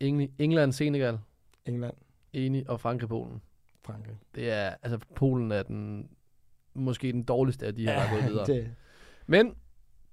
[0.00, 0.30] Enig.
[0.38, 1.18] England, Senegal.
[1.66, 1.94] England,
[2.32, 2.70] Enig.
[2.70, 3.42] Og Frankrig, Polen.
[3.84, 4.16] Frankrig.
[4.34, 6.08] Det er, altså Polen er den,
[6.74, 8.46] måske den dårligste af de her, der er gået videre.
[8.56, 8.74] det,
[9.26, 9.54] Men,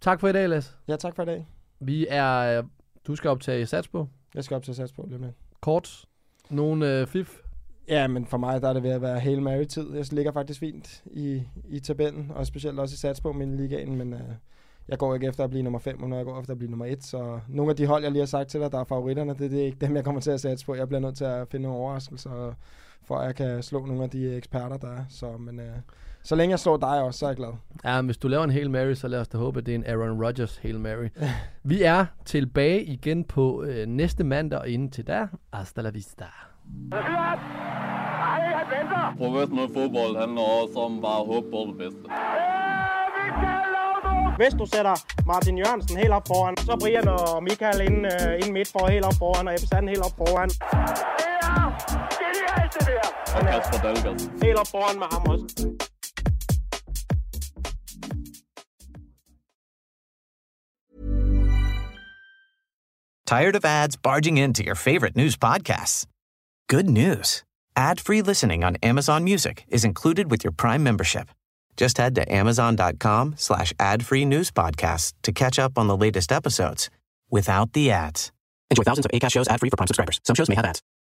[0.01, 0.75] tak for i dag, Lasse.
[0.87, 1.47] ja, tak for i dag.
[1.79, 2.63] Vi er,
[3.07, 4.05] du skal optage Satsbo.
[4.35, 5.31] Jeg skal op til at satse på lidt med.
[5.61, 6.05] Kort.
[6.49, 7.39] Nogle øh, fif.
[7.89, 9.95] Ja, men for mig der er det ved at være Hail Mary-tid.
[9.95, 13.95] Jeg ligger faktisk fint i, i tabellen, og specielt også i sats på min ligaen,
[13.95, 14.19] men øh,
[14.87, 16.85] jeg går ikke efter at blive nummer 5, når jeg går efter at blive nummer
[16.85, 17.03] 1.
[17.03, 19.51] Så nogle af de hold, jeg lige har sagt til dig, der er favoritterne, det,
[19.51, 20.75] det er ikke dem, jeg kommer til at satse på.
[20.75, 22.53] Jeg bliver nødt til at finde nogle overraskelser,
[23.03, 25.05] for at jeg kan slå nogle af de eksperter, der er.
[25.09, 25.75] Så, men, øh,
[26.23, 27.53] så længe jeg slår dig også, så er jeg glad.
[27.83, 29.71] Ja, men hvis du laver en Hail Mary, så lad os da håbe, at det
[29.71, 31.07] er en Aaron Rodgers Hail Mary.
[31.63, 36.25] Vi er tilbage igen på øh, næste mandag, og inden til da, hasta la vista.
[39.17, 42.03] Professionel fodbold handler også om bare at håbe på det bedste.
[44.39, 44.95] Hvis du sætter
[45.25, 49.05] Martin Jørgensen helt op foran, så Brian og Michael ind, uh, ind midt for helt
[49.05, 50.49] op foran, og Ebbe helt op foran.
[53.37, 54.19] Og Kasper Dahlgaard.
[54.43, 55.45] Helt op foran med ham også.
[63.25, 66.07] Tired of ads barging into your favorite news podcasts?
[66.69, 67.43] Good news.
[67.75, 71.29] Ad-free listening on Amazon Music is included with your Prime membership.
[71.75, 76.91] Just head to amazon.com slash ad-free news podcasts to catch up on the latest episodes
[77.31, 78.31] without the ads.
[78.69, 80.21] Enjoy thousands of ACAST shows ad-free for Prime subscribers.
[80.23, 80.83] Some shows may have ads.